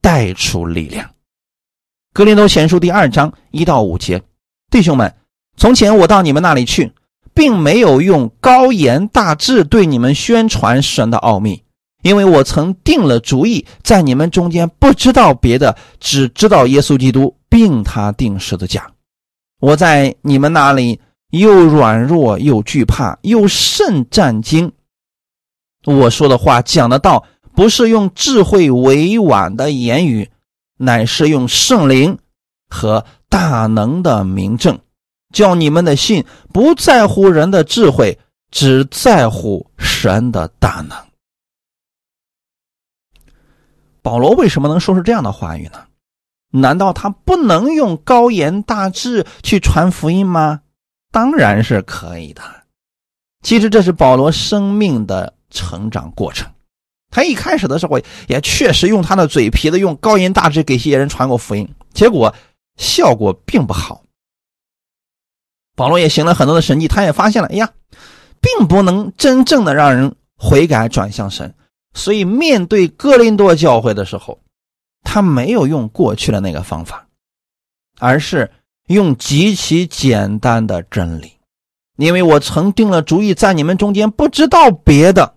[0.00, 1.10] 带出力量。
[2.16, 4.22] 格林多前书第二章一到五节，
[4.70, 5.14] 弟兄们，
[5.58, 6.94] 从前我到你们那里去。
[7.34, 11.62] 并没有用高言大志对你们宣传神的奥秘，
[12.02, 18.90] 因为我曾定了主意，在你们中间不知道别的，只知道耶稣基督，并他定十字架。
[19.60, 20.98] 我在你们那里
[21.32, 24.72] 又软弱又惧怕，又甚战惊。
[25.84, 30.30] 我说的话讲的道，不是用智慧委婉的言语，
[30.76, 32.18] 乃是用圣灵
[32.68, 34.78] 和大能的明证。
[35.32, 38.18] 叫你们的信不在乎人的智慧，
[38.50, 40.96] 只在乎神的大能。
[44.00, 45.84] 保罗为什么能说出这样的话语呢？
[46.52, 50.62] 难道他不能用高言大志去传福音吗？
[51.10, 52.42] 当然是可以的。
[53.42, 56.50] 其实这是保罗生命的成长过程。
[57.16, 57.98] 他一开始的时候
[58.28, 62.34] 也确实用他的嘴皮子，用高音大志给一些人传过福音，结果
[62.76, 64.02] 效果并不好。
[65.74, 67.70] 保罗也行了很多的神迹，他也发现了，哎呀，
[68.42, 71.54] 并不能真正的让人悔改转向神。
[71.94, 74.38] 所以面对哥林多教会的时候，
[75.02, 77.06] 他没有用过去的那个方法，
[77.98, 78.50] 而是
[78.88, 81.32] 用极其简单的真理。
[81.96, 85.32] 因为我曾定了主意，在你们中间不知道别的。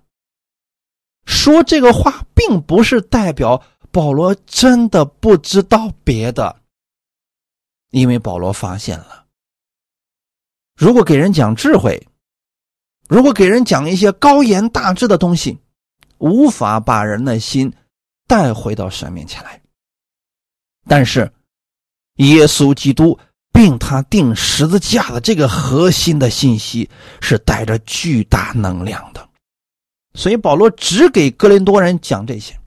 [1.29, 3.61] 说这个话，并不是代表
[3.91, 6.59] 保罗真的不知道别的，
[7.91, 9.25] 因为保罗发现了。
[10.75, 12.07] 如果给人讲智慧，
[13.07, 15.59] 如果给人讲一些高言大志的东西，
[16.17, 17.71] 无法把人的心
[18.27, 19.61] 带回到神面前来。
[20.87, 21.31] 但是，
[22.15, 23.17] 耶稣基督
[23.53, 26.89] 并他定十字架的这个核心的信息
[27.21, 29.28] 是带着巨大能量的，
[30.13, 32.57] 所以保罗只给哥林多人讲这些，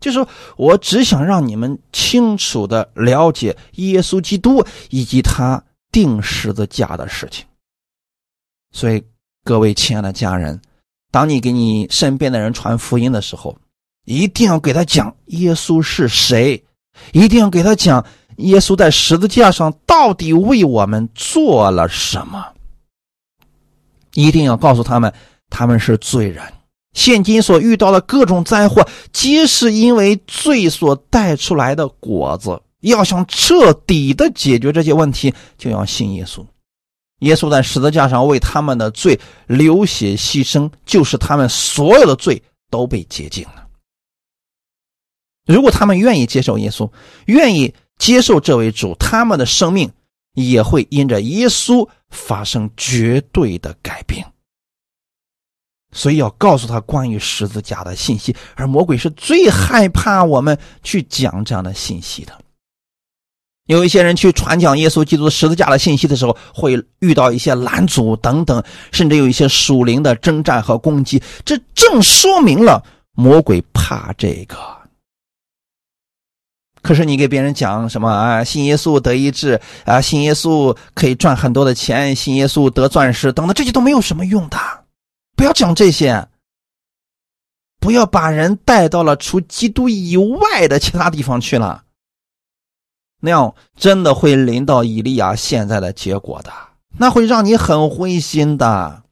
[0.00, 5.62] 就是我只想让你们清楚的了解耶稣基督以及他。
[5.94, 7.46] 定十字架的事情，
[8.72, 9.00] 所以
[9.44, 10.60] 各位亲爱的家人，
[11.12, 13.56] 当你给你身边的人传福音的时候，
[14.04, 16.60] 一定要给他讲耶稣是谁，
[17.12, 18.04] 一定要给他讲
[18.38, 22.44] 耶稣在十字架上到底为我们做了什么，
[24.14, 25.14] 一定要告诉他们
[25.48, 26.42] 他们是罪人，
[26.94, 32.62] 现今所遇到的各种灾祸，皆是因为罪所带出来的果子。
[32.80, 36.44] 要想彻底的解决这些问题，就要信耶稣。
[37.20, 43.66] 耶稣在十字架上为他们的罪流血牺牲，就是他们所有的罪都被洁净了。
[45.46, 46.90] 如果他们愿意接受耶稣，
[47.26, 49.90] 愿意接受这位主，他们的生命
[50.34, 54.33] 也会因着耶稣发生绝对的改变。
[55.94, 62.32] 所以要告诉他关于十字架的信息，而魔鬼是最害怕我们去讲这样的信息的。
[63.66, 71.22] 有一些人去传讲耶稣基督十字架的信息的时候，会遇到一些拦阻等等，甚至有一些属灵的征战和攻击。
[71.46, 74.56] 这正说明了魔鬼怕这个。
[76.82, 78.44] 可是你给别人讲什么啊？
[78.44, 84.58] 信耶稣得医治啊，信耶稣可以赚很多的钱，信耶稣得钻石等等，这些都没有什么用的。
[85.36, 86.28] 不要讲这些，
[87.80, 91.84] 不要把人带到了除基督以外的其他地方去了。
[93.20, 96.52] 那样真的会临到以利亚现在的结果的，
[96.98, 99.02] 那会让你很灰心的。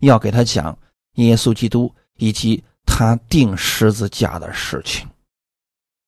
[0.00, 0.76] 要给他讲
[1.14, 5.08] 耶稣基督以及他钉十字架的事情。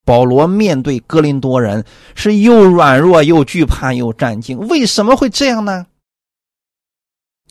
[0.05, 1.84] 保罗面对哥林多人
[2.14, 5.86] 是又软弱又惧怕又战惊，为什么会这样呢？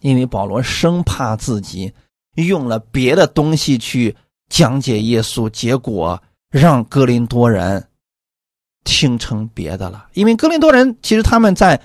[0.07, 1.93] 因为保罗生怕自己
[2.35, 4.15] 用了别的东西去
[4.49, 7.87] 讲解耶稣，结果让哥林多人。
[8.89, 11.77] 听成别的了，因为哥林多人其实他们在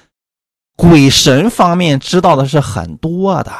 [0.76, 3.50] 鬼神方面知道的是很多的，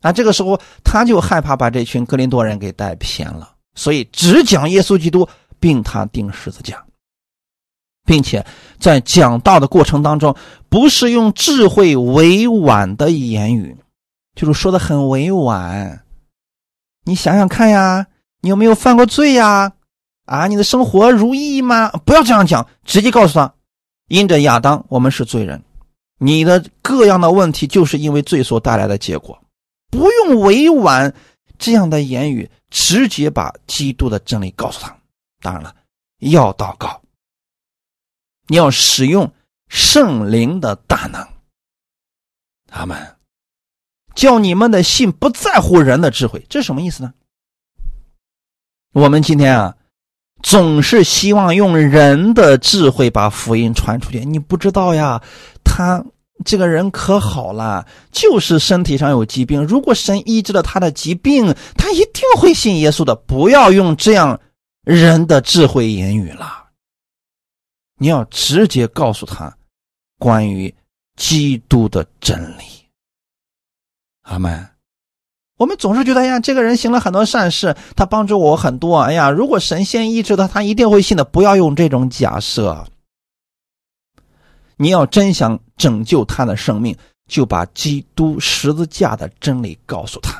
[0.00, 5.28] 啊，这个时候他就害怕把这群哥林多人给带偏了，所以只讲耶稣基督，
[5.60, 6.84] 并他钉十字架，
[8.04, 8.44] 并且
[8.78, 10.34] 在讲道的过程当中，
[10.68, 13.76] 不是用智慧委婉的言语，
[14.34, 16.04] 就是说的很委婉。
[17.04, 18.06] 你想想看呀，
[18.40, 19.72] 你有没有犯过罪呀？
[20.26, 21.90] 啊，你的生活如意吗？
[22.04, 23.54] 不要这样讲，直接告诉他，
[24.08, 25.62] 因着亚当，我们是罪人，
[26.18, 29.38] 你的各样的问题就是因为罪所带来的结果，
[29.90, 31.14] 不用委婉
[31.58, 34.96] 这样的言语，直接把基督的真理告诉他。
[35.42, 35.74] 当然了，
[36.20, 36.98] 要祷告，
[38.46, 39.32] 你要使用
[39.68, 41.26] 圣灵的大能，
[42.66, 43.16] 他们
[44.14, 47.12] 叫你们的信不在乎人的智慧，这是什么意思呢？
[48.92, 49.74] 我们今天啊。
[50.42, 54.22] 总是希望用人的智慧把福音传出去。
[54.26, 55.22] 你不知道呀，
[55.64, 56.04] 他
[56.44, 59.64] 这个人可好了，就是身体上有疾病。
[59.64, 63.14] 如果神医治了他的疾病，他一定会信耶稣的。
[63.14, 64.38] 不要用这样
[64.82, 66.63] 人的智慧言语了，
[67.98, 69.56] 你要直接告诉他
[70.18, 70.74] 关于
[71.16, 72.64] 基督的真理。
[74.22, 74.68] 阿门。
[75.56, 78.98] 我们总是觉得，哎呀，这个人行了很多善事，他帮助我很多。
[78.98, 81.24] 哎呀，如果神仙医治他，他一定会信的。
[81.24, 82.86] 不要用这种假设。
[84.76, 86.96] 你要真想拯救他的生命，
[87.28, 90.34] 就把基督十字架的真理告诉他。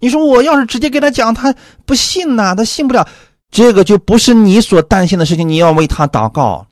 [0.00, 1.54] 你说我要是直接给他讲，他
[1.86, 3.08] 不信呐，他信不了。
[3.52, 5.48] 这个就不是你所担心的事情。
[5.48, 6.66] 你要为他祷告。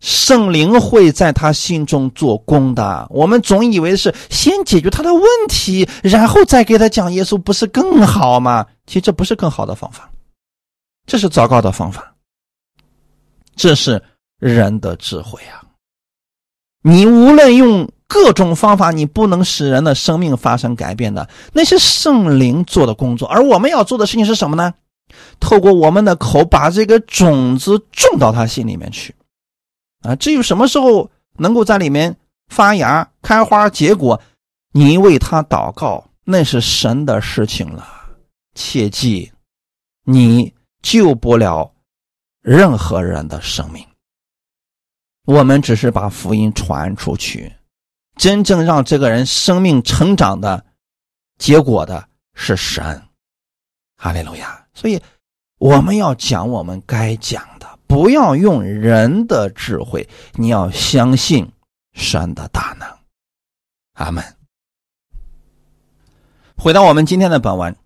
[0.00, 3.06] 圣灵会在他心中做工的。
[3.08, 8.66] 我们总以为是先解决他的问题，然后再给他讲耶稣，不是更好吗？
[8.86, 10.10] 其实这不是更好的方法，
[11.06, 12.14] 这是糟糕的方法。
[13.56, 14.02] 这是
[14.38, 15.62] 人的智慧啊！
[16.82, 21.26] 你无论用各种方法，你不能使人的生命发生改变的。
[21.54, 24.74] 那是圣灵做的工作，而我们要做的事情是什么呢？
[25.40, 29.14] 透过我们的口，把这个种子种到他心里面去。
[30.02, 32.16] 啊，至于什么时候能够在里面
[32.48, 34.20] 发芽、开花、结果，
[34.72, 37.88] 你为他祷告，那是神的事情了。
[38.54, 39.32] 切记，
[40.04, 40.52] 你
[40.82, 41.74] 救不了
[42.40, 43.84] 任何人的生命。
[45.26, 47.52] 我们只是把福音传出去，
[48.16, 50.64] 真正让这个人生命成长的
[51.38, 53.02] 结果的是神。
[53.96, 54.63] 哈利路亚！
[54.74, 55.00] 所以
[55.58, 57.78] 我们要讲我们该讲的。
[57.86, 61.48] 不要用人的智慧，你要相信
[61.92, 62.88] 神的大能。
[63.92, 64.24] 阿门。
[66.56, 67.76] 回到我们今天的本文，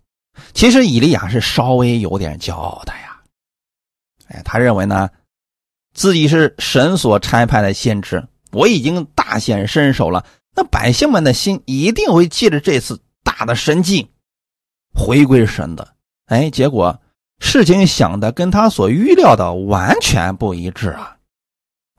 [0.55, 3.21] 其实以利亚是稍微有点骄傲的呀。
[4.29, 5.11] 哎，他认为呢，
[5.93, 10.25] 自己是神所差派的先知，我已经大显身手了，
[10.55, 14.11] 那百姓们的心一定会借着这次大的神迹
[14.95, 15.97] 回归神的。
[16.29, 16.99] 哎，结果。
[17.41, 21.17] 事情想的跟他所预料的完全不一致啊！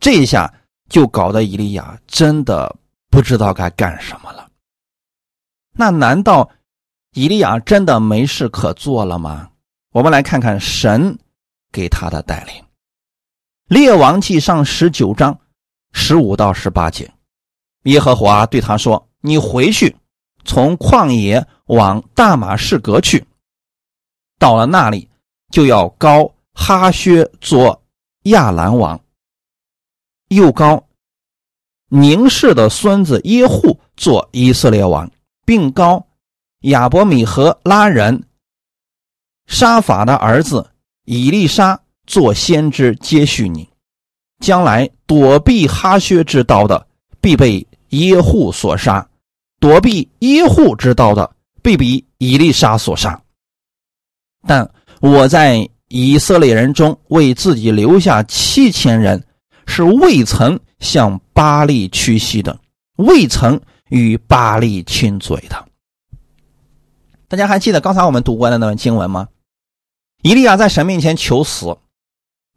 [0.01, 0.53] 这一下
[0.89, 2.75] 就搞得以利亚真的
[3.09, 4.49] 不知道该干什么了。
[5.71, 6.49] 那难道
[7.13, 9.49] 以利亚真的没事可做了吗？
[9.93, 11.17] 我们来看看神
[11.71, 12.53] 给他的带领，
[13.67, 15.39] 《列王记上》十九章
[15.93, 17.09] 十五到十八节，
[17.83, 19.95] 耶和华对他说：“你回去，
[20.43, 23.25] 从旷野往大马士革去，
[24.39, 25.07] 到了那里。”
[25.51, 27.81] 就要高哈薛做
[28.25, 29.01] 亚兰王，
[30.27, 30.85] 又高
[31.87, 35.09] 宁氏的孙子耶户做以色列王，
[35.47, 36.05] 并高
[36.59, 38.23] 亚伯米和拉人
[39.47, 40.69] 沙法的儿子
[41.05, 43.67] 以利沙做先知接续你。
[44.37, 46.87] 将来躲避哈薛之刀的，
[47.19, 49.03] 必被耶户所杀；
[49.59, 53.19] 躲避耶户之刀的，必被以利沙所杀。
[54.47, 54.69] 但
[55.01, 59.23] 我在以色列人中为自己留下七千人，
[59.65, 62.59] 是未曾向巴利屈膝的，
[62.97, 63.59] 未曾
[63.89, 65.65] 与巴利亲嘴的。
[67.27, 69.27] 大家还记得刚才我们读过的那段经文吗？
[70.21, 71.77] 以利亚在神面前求死，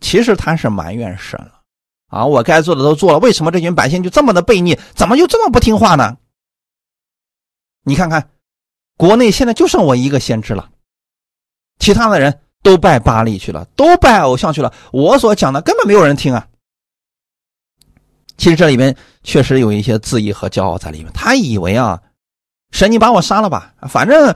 [0.00, 1.60] 其实他是埋怨神了
[2.08, 2.26] 啊！
[2.26, 4.76] 我该做的都做了，为什么这群百姓就这么的悖逆？
[4.94, 6.16] 怎么就这么不听话呢？
[7.84, 8.30] 你看看，
[8.96, 10.70] 国内现在就剩我一个先知了，
[11.78, 12.38] 其他的人。
[12.64, 14.72] 都拜巴利去了，都拜偶像去了。
[14.92, 16.46] 我所讲的根本没有人听啊！
[18.38, 21.12] 其实这里面确实有一些自义和骄傲在里面。
[21.12, 22.00] 他以为啊，
[22.70, 24.32] 神你把我杀了吧，反正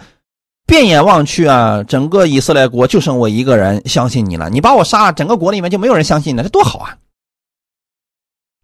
[0.66, 4.50] 遍眼望去啊，整个以色列国就剩我一个人相信你了。
[4.50, 6.98] 你把我杀了，整个国里面就没有人相信你了，这多好啊！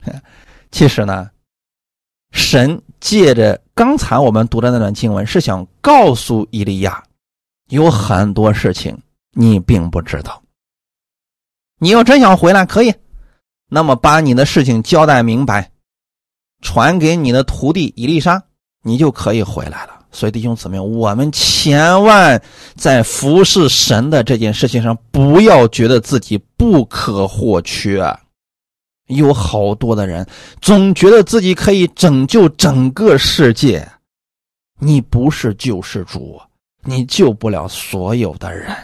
[0.72, 1.30] 其实呢，
[2.32, 7.00] 神借着刚才我们读的那段经文，是想告诉以利亚，
[7.72, 8.96] 有很多事情。
[9.34, 10.42] 你并不知道，
[11.78, 12.92] 你要真想回来，可以，
[13.70, 15.70] 那么把你的事情交代明白，
[16.60, 18.42] 传给你的徒弟伊丽莎，
[18.82, 20.04] 你就可以回来了。
[20.10, 22.42] 所以弟兄姊妹，我们千万
[22.76, 28.04] 在服侍神的这件事情上，不要觉得自己不可或缺。
[29.06, 30.28] 有好多的人
[30.60, 33.90] 总觉得自己可以拯救整个世界，
[34.78, 36.38] 你不是救世主，
[36.84, 38.74] 你救不了所有的人。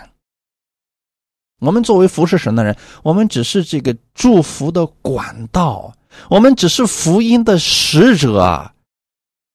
[1.61, 5.93] 我们作为服侍神的人，我们只是这个祝福的管道，
[6.31, 8.73] 我们只是福音的使者，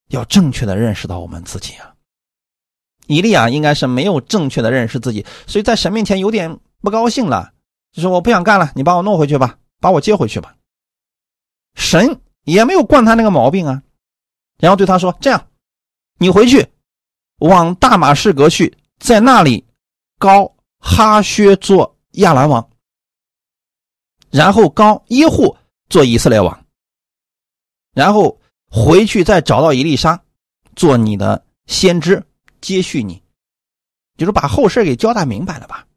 [0.09, 1.93] 要正确的认识到我们自己啊。
[3.07, 7.53] 以利亚应该是没有正确的认识自己，所以在神面前有点不高兴了，
[7.93, 10.55] 就说我不想干了，你把我弄回去吧，把我接回去吧。
[11.75, 13.81] 神也没有惯他那个毛病啊，
[14.59, 15.47] 然后对他说：“这样，
[16.17, 16.67] 你回去
[17.47, 19.65] 往大马士革去，在那里
[20.19, 22.69] 高哈薛做。”亚兰王，
[24.29, 25.57] 然后高耶户
[25.89, 26.65] 做以色列王，
[27.95, 28.39] 然后
[28.69, 30.23] 回去再找到伊丽莎
[30.75, 32.23] 做你的先知，
[32.61, 33.19] 接续你，
[34.15, 35.87] 就是把后事给交代明白了吧。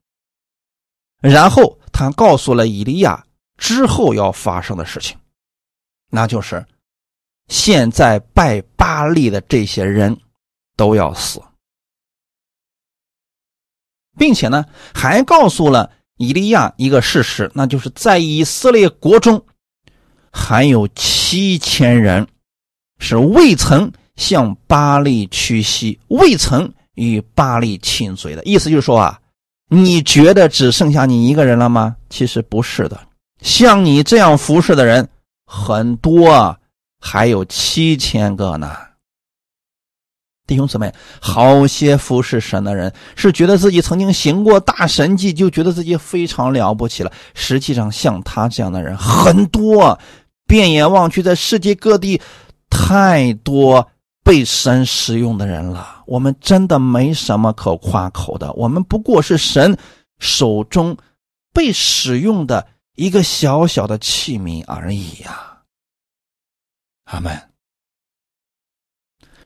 [1.21, 3.23] 然后他告诉了以利亚
[3.59, 5.19] 之后要发生的事情，
[6.09, 6.65] 那就是
[7.49, 10.19] 现在拜巴利的这些人
[10.77, 11.43] 都要死，
[14.19, 14.65] 并且呢
[14.95, 15.91] 还告诉了。
[16.19, 19.45] 以利亚一个事实，那就是在以色列国中，
[20.33, 22.27] 还有七千人
[22.99, 28.43] 是未曾向巴利屈膝、未曾与巴利亲嘴的。
[28.45, 29.21] 意思就是说啊，
[29.69, 31.95] 你觉得只剩下你一个人了吗？
[32.09, 32.99] 其实不是的，
[33.43, 35.07] 像你这样服侍的人
[35.45, 36.59] 很多，啊，
[36.99, 38.75] 还有七千个呢。
[40.47, 47.11] 弟兄姊妹，好些服侍神的人是觉得自己曾经行过大神迹，就觉得自己非常了不起了。
[47.35, 49.99] 实际上，像他这样的人很多，
[50.47, 52.21] 遍眼望去，在世界各地
[52.71, 53.91] 太多
[54.23, 56.05] 被神使用的人了。
[56.07, 59.77] 我们真的没什么可夸口的，我们不过是神
[60.21, 60.97] 手中
[61.53, 65.59] 被使用的一个小小的器皿而已呀。
[67.07, 67.56] 阿门。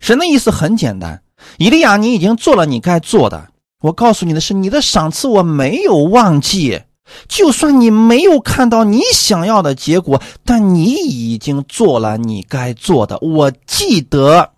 [0.01, 1.23] 神的意思很简单，
[1.59, 3.53] 以利亚，你已经做了你该做的。
[3.81, 6.83] 我告诉你的是，你的赏赐我没有忘记。
[7.29, 13.19] 就算你没有看到你想要的结果，但你已经做了你该做的。
[13.19, 14.53] 我记得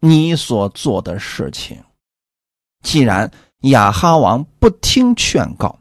[0.00, 1.82] 你所做的事情。
[2.82, 3.30] 既然
[3.60, 5.78] 亚哈王不听劝告，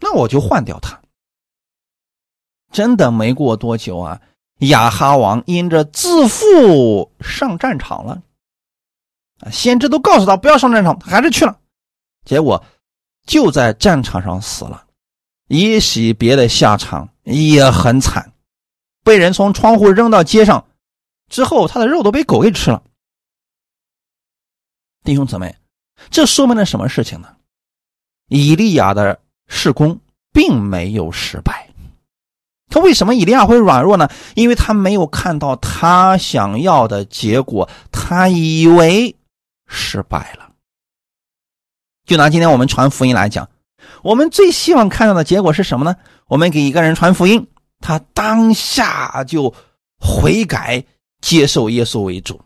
[0.00, 1.00] 那我就换掉他。
[2.72, 4.20] 真的没过多久啊。
[4.58, 8.22] 亚哈王因着自负上战场了，
[9.52, 11.58] 先知都告诉他不要上战场，他还是去了，
[12.24, 12.64] 结果
[13.26, 14.86] 就在战场上死了。
[15.46, 18.32] 以喜别的下场也很惨，
[19.04, 20.66] 被人从窗户扔到街上，
[21.28, 22.82] 之后他的肉都被狗给吃了。
[25.04, 25.56] 弟兄姊妹，
[26.10, 27.36] 这说明了什么事情呢？
[28.26, 29.98] 以利亚的事工
[30.32, 31.67] 并没有失败。
[32.70, 34.08] 他为什么以利亚会软弱呢？
[34.34, 39.16] 因为他没有看到他想要的结果，他以为
[39.66, 40.50] 失败了。
[42.06, 43.48] 就拿今天我们传福音来讲，
[44.02, 45.96] 我们最希望看到的结果是什么呢？
[46.26, 47.46] 我们给一个人传福音，
[47.80, 49.52] 他当下就
[49.98, 50.84] 悔改，
[51.20, 52.40] 接受耶稣为主，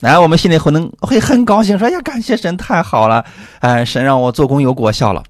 [0.00, 3.24] 然后我们心里可能会很高兴，说：“呀，感谢神，太好了！
[3.60, 5.22] 哎，神让我做工有果效了。”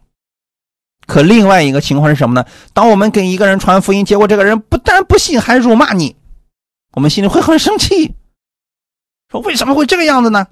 [1.07, 2.47] 可另外一个情况是什么呢？
[2.73, 6.17] 当我们给一个人传福音，结果这个人不但不信，还辱骂你，
[6.93, 8.15] 我们心里会很生气，
[9.31, 10.47] 说为什么会这个样子呢？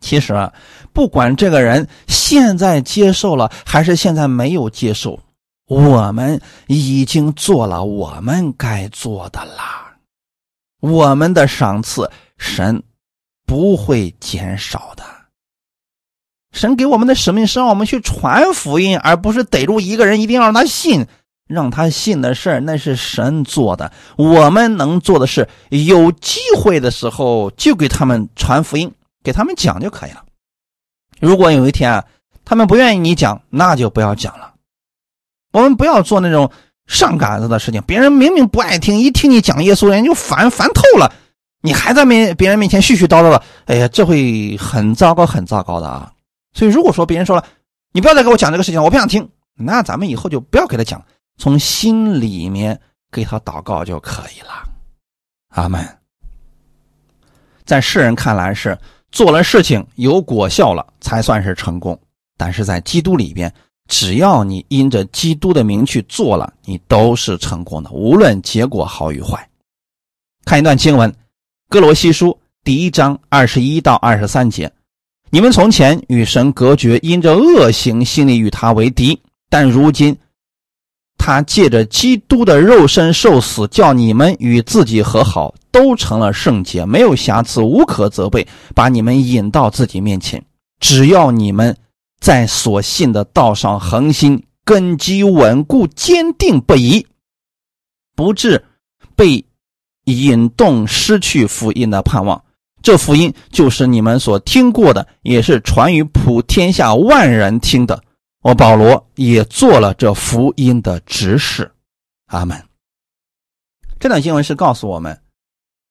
[0.00, 0.52] 其实啊，
[0.92, 5.20] 不管这个人现在接受了还是现在没有接受，
[5.68, 9.96] 我们已经做了我们该做的啦。
[10.80, 12.82] 我们的赏赐，神
[13.46, 15.04] 不会减少的。
[16.52, 21.06] 神给我们的使命是让我们去传福音，而不是逮住一个人一定要让他信，
[21.48, 23.90] 让他信的事儿那是神做的。
[24.16, 28.92] 我们能做的是，有机会的时候就给他们传福音。
[29.24, 30.24] 给他们讲就可以了。
[31.20, 32.04] 如果有一天啊，
[32.44, 34.54] 他们不愿意你讲，那就不要讲了。
[35.52, 36.50] 我们不要做那种
[36.88, 37.80] 上杆子的事情。
[37.86, 41.12] 别人明明不爱听，一听你讲耶稣，人就烦烦透了。
[41.60, 46.10] 你还在面别人面前絮絮叨叨的，哎呀，这会很糟糕，很糟糕的啊。
[46.54, 47.44] 所以，如果说别人说了，
[47.92, 51.04] 你不要再给我讲这个事情，我不想听，那咱们以后就不要给他讲，
[51.36, 52.80] 从心里面
[53.10, 54.68] 给他祷告就可以了。
[55.48, 55.86] 阿门。
[57.64, 58.78] 在世人看来是。
[59.12, 62.00] 做了事情有果效了，才算是成功。
[62.38, 63.52] 但是在基督里边，
[63.86, 69.46] 只要你因着基督的名去做了，你都是成功的，无论结果好与坏。
[70.46, 71.12] 看一段经文，
[71.68, 72.28] 《哥罗西书》
[72.64, 74.72] 第一章二十一到二十三节：
[75.34, 79.18] 你们从前与神隔绝，因着恶行，心里与他为敌；
[79.48, 80.14] 但如今，
[81.16, 85.54] 他借着基督的肉身受死，叫你们与自己和好。
[85.70, 90.44] 都成了圣洁，没有瑕疵，无可责备，把你们引到自己面前。
[90.80, 91.74] 只要你们
[92.20, 97.06] 在所信的道上恒心，根基稳固，坚定不移，
[98.14, 98.62] 不致
[99.16, 99.42] 被
[100.04, 102.44] 引动，失去福音的盼望。
[102.82, 108.02] 这福音就是你们所听过的，也是传于普天下万人听的。
[108.42, 111.70] 我保罗也做了这福音的执事。
[112.26, 112.60] 阿门。
[114.00, 115.16] 这段经文是告诉我们。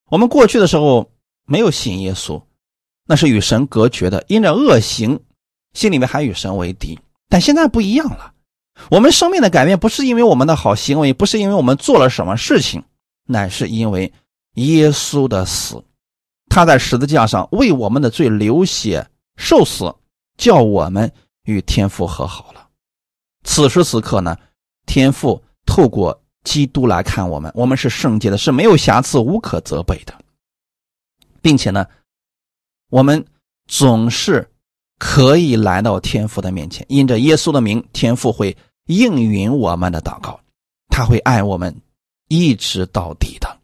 [0.10, 1.10] 我们过去的时候
[1.46, 2.42] 没有信耶稣，
[3.08, 5.18] 那是与神隔绝的，因着恶行，
[5.74, 7.00] 心里面还与神为敌。
[7.30, 8.34] 但现在不一样了，
[8.90, 12.84] 我们生命的改变不是因为我们的好行为，不是因为我们做了什么事情，
[13.26, 14.12] 乃是因为
[14.56, 15.82] 耶稣的死，
[16.52, 19.96] 他在十字架上为我们的罪流血受死，
[20.38, 21.10] 叫我们
[21.46, 22.68] 与天父和好了。
[23.44, 24.38] 此时此刻呢，
[24.86, 26.22] 天父透过。
[26.44, 30.14] 基督来看我们，我们是圣洁的，是没有瑕疵、无可责备的，
[31.40, 31.86] 并且呢，
[32.90, 33.24] 我们
[33.68, 34.50] 总是
[34.98, 40.40] 可以来到天父的面前，因着耶稣的名，天父会应允我们的祷告，
[40.88, 41.80] 他会爱我们
[42.28, 43.60] 一直到底的。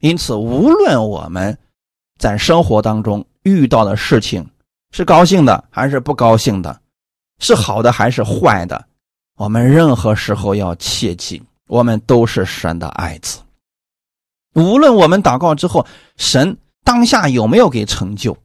[0.00, 1.58] 因此，无论我们
[2.18, 4.46] 在生活当中遇到的事情
[4.92, 6.80] 是高兴的还是不高兴的，
[7.38, 8.84] 是好的还是坏的，
[9.36, 11.42] 我们任何时候要切记。
[11.68, 13.40] 我们都是神的爱子，
[14.54, 15.84] 无论我们祷告之后，
[16.16, 18.36] 神当下有没有给成就，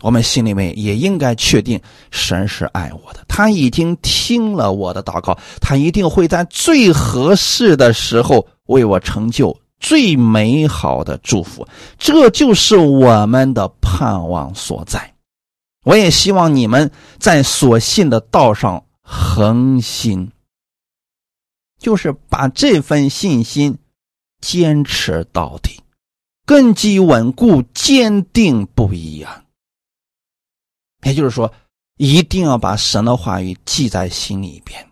[0.00, 1.78] 我们心里面也应该确定
[2.10, 11.66] 神是爱我的，他已经听了我的祷告，他一定会在最合适的时候为我成就最美好的祝福，
[11.98, 15.12] 这就是我们的盼望所在。
[15.84, 20.30] 我也希望你们在所信的道上恒心。
[21.78, 23.76] 就是把这份信心
[24.40, 25.80] 坚持到底，
[26.46, 29.42] 根基稳固，坚定不移啊！
[31.02, 31.52] 也就是说，
[31.96, 34.88] 一定要把神的话语记在心里边，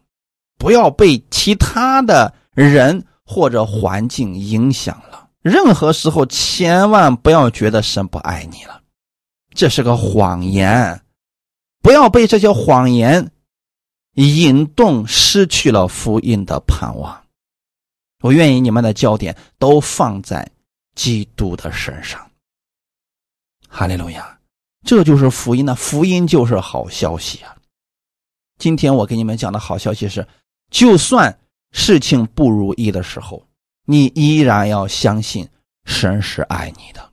[0.58, 5.28] 不要被其他的人或者环境影响了。
[5.40, 8.82] 任何时候，千万不要觉得神不爱你了，
[9.54, 11.00] 这是个谎言，
[11.80, 13.30] 不要被这些谎言。
[14.14, 17.24] 引动失去了福音的盼望。
[18.22, 20.50] 我愿意你们的焦点都放在
[20.96, 22.28] 基督的身上。
[23.68, 24.38] 哈利路亚，
[24.84, 25.76] 这就是福音呢。
[25.76, 27.56] 福音就是好消息啊！
[28.58, 30.26] 今天我给你们讲的好消息是，
[30.70, 31.38] 就算
[31.72, 33.46] 事情不如意的时候，
[33.86, 35.48] 你依然要相信
[35.84, 37.10] 神是爱你的，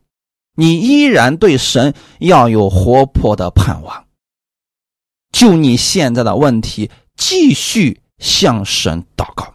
[0.56, 4.06] 你依然对神要有活泼的盼望。
[5.32, 9.54] 就你现在的问题，继续向神祷告，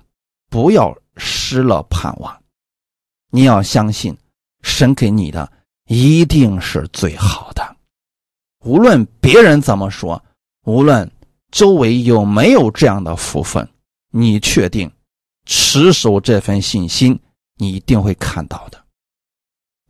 [0.49, 2.43] 不要失了盼望。
[3.31, 4.17] 你要相信，
[4.63, 5.51] 神给你的
[5.87, 7.77] 一定是最好的。
[8.65, 10.23] 无论别人怎么说，
[10.65, 11.11] 无论
[11.51, 13.69] 周围有没有这样的福分，
[14.13, 14.89] 你确定
[15.45, 17.19] 持守这份信心，
[17.57, 18.81] 你一定会看到的。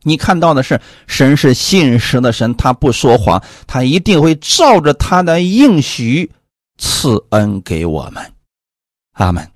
[0.01, 6.31] 你看到的是，神是信实的神，他不说谎，他一定会照着他的应许
[6.77, 8.33] 赐恩给我们。
[9.13, 9.49] 阿门。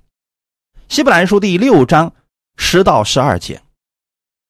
[0.88, 2.10] 希伯来书第六章
[2.56, 3.60] 十到十二节，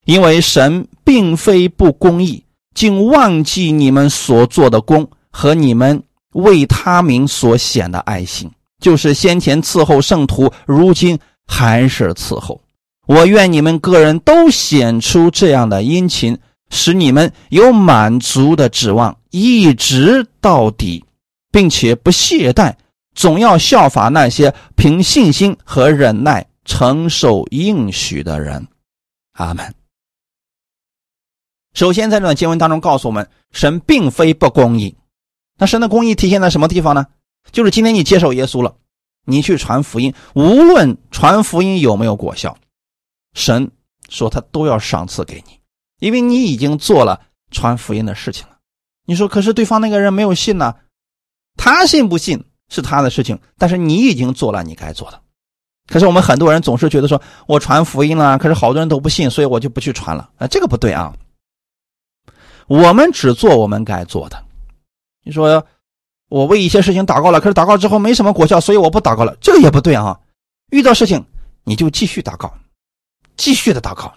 [0.04, 2.44] 因为神并非不公义，
[2.74, 6.00] 竟忘记你们所做的功和你们
[6.34, 8.48] 为他名所显的爱心，
[8.80, 12.60] 就是先前伺候圣徒，如今还是伺候。
[13.06, 16.38] 我愿你们个人都显出这样的殷勤，
[16.70, 21.04] 使你们有满足的指望，一直到底，
[21.50, 22.74] 并且不懈怠，
[23.14, 28.68] 总要效法那些凭信心和忍耐承受应许的人。
[29.32, 29.74] 阿门。
[31.74, 34.96] 首先，在这段经文当中告诉我们，神并非不公义。
[35.58, 37.06] 那神的公义体现在什么地方呢？
[37.52, 38.74] 就是今天你接受耶稣了，
[39.24, 42.56] 你去传福音，无论传福音有没有果效。
[43.34, 43.70] 神
[44.08, 45.60] 说他都要赏赐给你，
[45.98, 47.20] 因为你已经做了
[47.50, 48.56] 传福音的事情了。
[49.04, 50.74] 你说，可是对方那个人没有信呢？
[51.56, 55.20] 他信不信是他的事情，但是你已经做了你该做的。
[55.86, 60.30] 可是我们很多人总是觉得说，我传福音了，可是好多人都不信，所以我就不去传了。
[60.36, 61.14] 啊，这个不对啊！
[62.66, 64.44] 我们只做我们该做的。
[65.24, 65.66] 你说
[66.28, 70.18] 我为一些事情祷告了，可是祷告之后没什么果效，所以我不祷告了，这个也不对啊！
[70.70, 71.24] 遇到事情
[71.64, 72.52] 你就继续祷告。
[73.36, 74.12] 继续的祷告，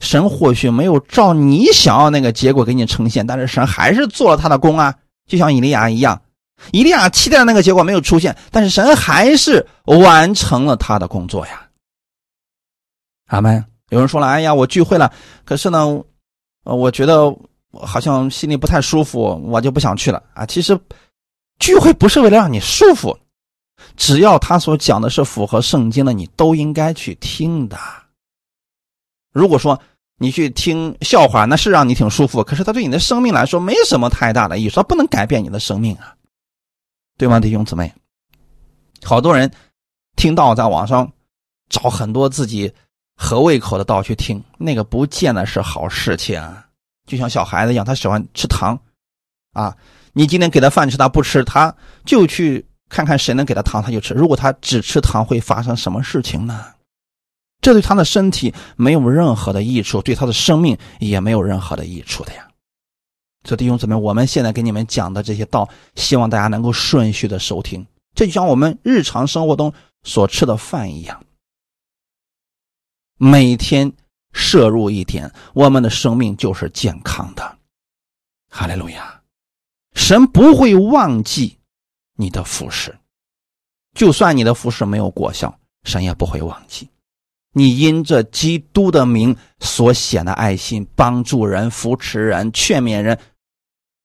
[0.00, 4.94] 神或许没有照你想要那个结果给你呈现，但是神还是做了他的工啊，
[5.26, 6.22] 就像以利亚一样，
[6.72, 11.68] 以利亚期待的那个结果没有出现，但是神还是完成了他的工作呀。
[13.26, 13.64] 阿门。
[13.90, 15.12] 有人说了，哎呀，我聚会了，
[15.44, 16.02] 可是呢，
[16.64, 17.32] 呃，我觉得
[17.72, 20.46] 好像心里不太舒服，我就不想去了啊。
[20.46, 20.76] 其实
[21.58, 23.18] 聚会不是为了让你舒服，
[23.96, 27.78] 只要他所讲的是符合圣经的，你都应该去听的。
[29.32, 29.80] 如果说
[30.18, 36.14] 你去听笑话，那是让你挺舒服，可是他对你的生命来说没什么太大的意思，不能改变你的生命啊，
[37.18, 37.92] 对吗，弟兄姊妹？
[39.02, 39.50] 好多人
[40.16, 41.10] 听到在网上
[41.68, 42.72] 找很多自己
[43.16, 46.64] 合胃口的道去听，那个不见得是好事情啊。
[47.06, 48.78] 就像小孩子一样，他喜欢吃糖
[49.52, 49.76] 啊，
[50.14, 54.14] 你今天给他饭吃，他不吃，他就去看看谁能给他糖，他就吃。
[54.14, 56.72] 如果他只吃糖，会发生什么事情呢？
[57.60, 62.46] 这对他的身体没有任何的益处，对他的生命也没有任何的益处的呀。
[63.42, 67.86] 所以弟兄姊妹，我们现在给你们讲的这些道，希望大家能够顺序的收听。
[68.14, 69.72] 这就像我们日常生活中
[70.04, 71.24] 所吃的饭一样，
[73.18, 73.92] 每天
[74.32, 77.58] 摄入一点，我们的生命就是健康的。
[78.50, 79.20] 哈利路亚！
[79.94, 81.58] 神不会忘记
[82.16, 82.98] 你的服侍，
[83.94, 86.88] 就算你的服侍没有果效，神也不会忘记。
[87.52, 93.18] 你因着基督的名所显的爱心，帮助人、扶持人、劝勉人，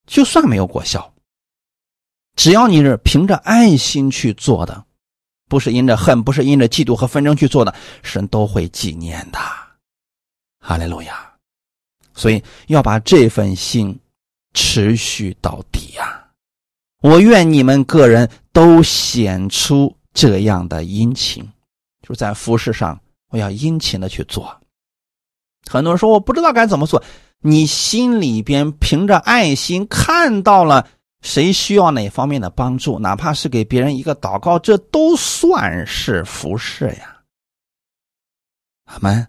[0.06, 1.12] 就算没有果效，
[2.36, 4.84] 只要你是凭着爱心去做的，
[5.48, 7.74] 不是因着恨，不是因着嫉妒和纷争去做的，
[8.04, 9.38] 神都会纪念的。
[10.60, 11.34] 哈利路亚！
[12.14, 13.98] 所以要把这份心
[14.52, 16.28] 持续到底呀！
[17.02, 21.46] 我愿你们个人都显出这样的殷勤，
[22.02, 23.00] 就在服饰上。
[23.30, 24.60] 我要殷勤的去做。
[25.70, 27.00] 很多人说我不知道该怎么做，
[27.38, 30.88] 你心里边凭着爱心看到了
[31.22, 37.22] 谁需要哪方面的帮助，哪怕是给别人一个祷告，这都算是服侍呀。
[38.86, 39.24] 阿门。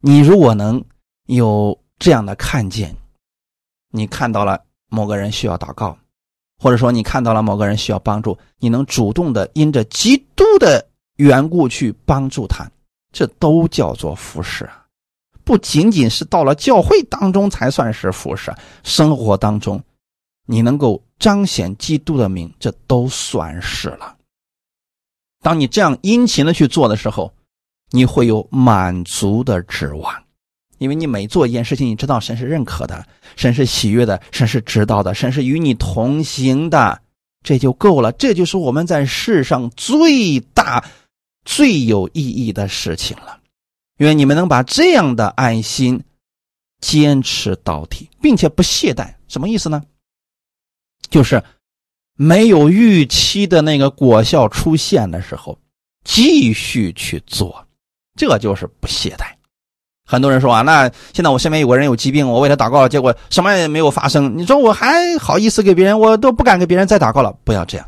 [0.00, 0.84] 你如果能
[1.24, 2.94] 有这样的看见，
[3.96, 5.96] 你看到了某个人需要祷告，
[6.58, 10.86] 或者说你看到了某个人需要帮助，你能主动的因着基督的
[11.16, 12.70] 缘故去帮助他。
[13.12, 14.84] 这都叫做服侍啊，
[15.42, 19.82] 不仅仅是到了教会当中才算是服侍，生活当中，
[20.46, 24.14] 你能够彰显基督的名，这都算是了。
[25.40, 27.32] 当你这样殷勤的去做的时候，
[27.90, 30.24] 你会有满足的指望，
[30.78, 33.06] 因为你每做一件事情，你知道神是认可的，
[33.36, 37.00] 神是喜悦的，神是知道的，神是与你同行的，
[37.42, 38.12] 这就够了。
[38.12, 40.84] 这就是我们在世上最大。
[41.48, 43.38] 最有意义的事情了，
[43.98, 46.02] 愿你们能把这样的爱心
[46.80, 49.14] 坚持到底，并且不懈怠。
[49.28, 49.80] 什么意思呢？
[51.08, 51.40] 就是
[52.16, 55.56] 没有预期的那个果效出现的时候，
[56.02, 57.64] 继续去做，
[58.16, 59.35] 这就是不懈怠。
[60.06, 64.38] 很多人说啊，那现在我身边有个人有疾病，我为他祷告，结果什么也没有发生。
[64.38, 65.98] 你说我还好意思给别人？
[65.98, 67.36] 我都不敢给别人再祷告了。
[67.44, 67.86] 不要这样，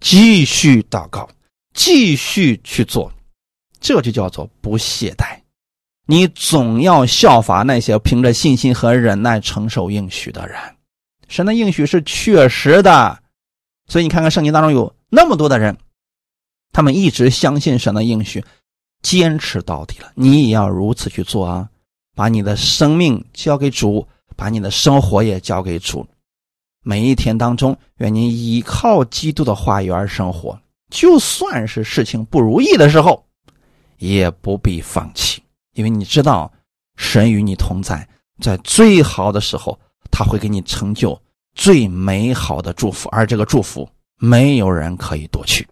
[0.00, 1.28] 继续祷告。
[1.74, 3.12] 继续去做，
[3.78, 5.38] 这就叫做不懈怠。
[6.06, 10.58] 你总要效法那些凭着信心和忍耐承受应许的人。
[11.28, 13.20] 神的应许是确实的，
[13.86, 15.76] 所以你看看圣经当中有那么多的人，
[16.72, 18.42] 他们一直相信神的应许，
[19.02, 20.12] 坚持到底了。
[20.14, 21.68] 你也要如此去做啊！
[22.14, 26.06] 把你的生命交给主，把你的生活也交给主。
[26.82, 30.58] 每一天当中，愿你依靠基督的话语而生活。
[30.90, 33.24] 就算是事情不如意的时候，
[33.98, 35.42] 也不必放弃，
[35.74, 36.50] 因为你知道
[36.96, 38.08] 神与你同在，
[38.40, 39.78] 在最好的时候，
[40.10, 41.20] 他会给你成就
[41.54, 45.68] 最美好的祝福，而这个祝福没有人可以夺去。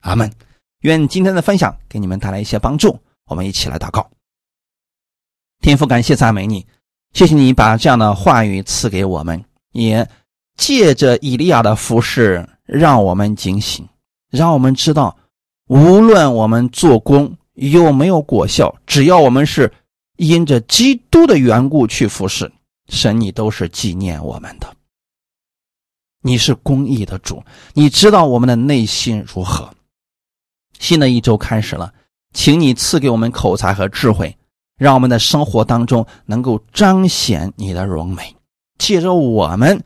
[0.00, 0.32] 阿门。
[0.80, 2.98] 愿今天的分享给你们带来一些帮助。
[3.26, 4.08] 我们一起来祷告。
[5.60, 6.66] 天父，感谢赞美你，
[7.12, 10.08] 谢谢你把这样的话语赐给我们，也
[10.56, 13.88] 借着以利亚的服饰，让我们警醒。
[14.30, 15.16] 让我们知道，
[15.66, 19.72] 无论我们做工有没有果效，只要我们是
[20.16, 22.52] 因着基督的缘故去服侍
[22.88, 24.76] 神，你都是纪念我们的。
[26.22, 27.42] 你是公义的主，
[27.74, 29.74] 你知道我们的内心如何。
[30.78, 31.92] 新的一周开始了，
[32.32, 34.36] 请你赐给我们口才和智慧，
[34.76, 38.34] 让我们的生活当中能够彰显你的荣美，
[38.78, 39.82] 借着我们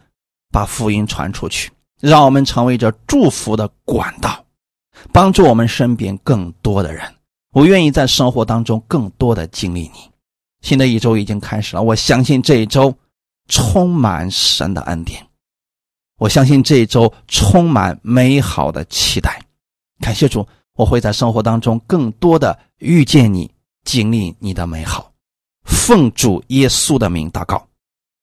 [0.50, 1.70] 把福音传出去。
[2.00, 4.44] 让我们成为这祝福的管道，
[5.12, 7.08] 帮助我们身边更多的人。
[7.52, 10.10] 我愿意在生活当中更多的经历你。
[10.62, 12.92] 新的一周已经开始了，我相信这一周
[13.46, 15.24] 充满神的恩典，
[16.18, 19.40] 我相信这一周充满美好的期待。
[20.00, 20.44] 感谢主，
[20.74, 23.50] 我会在生活当中更多的遇见你，
[23.84, 25.12] 经历你的美好。
[25.64, 27.66] 奉主耶稣的名祷告，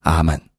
[0.00, 0.49] 阿门。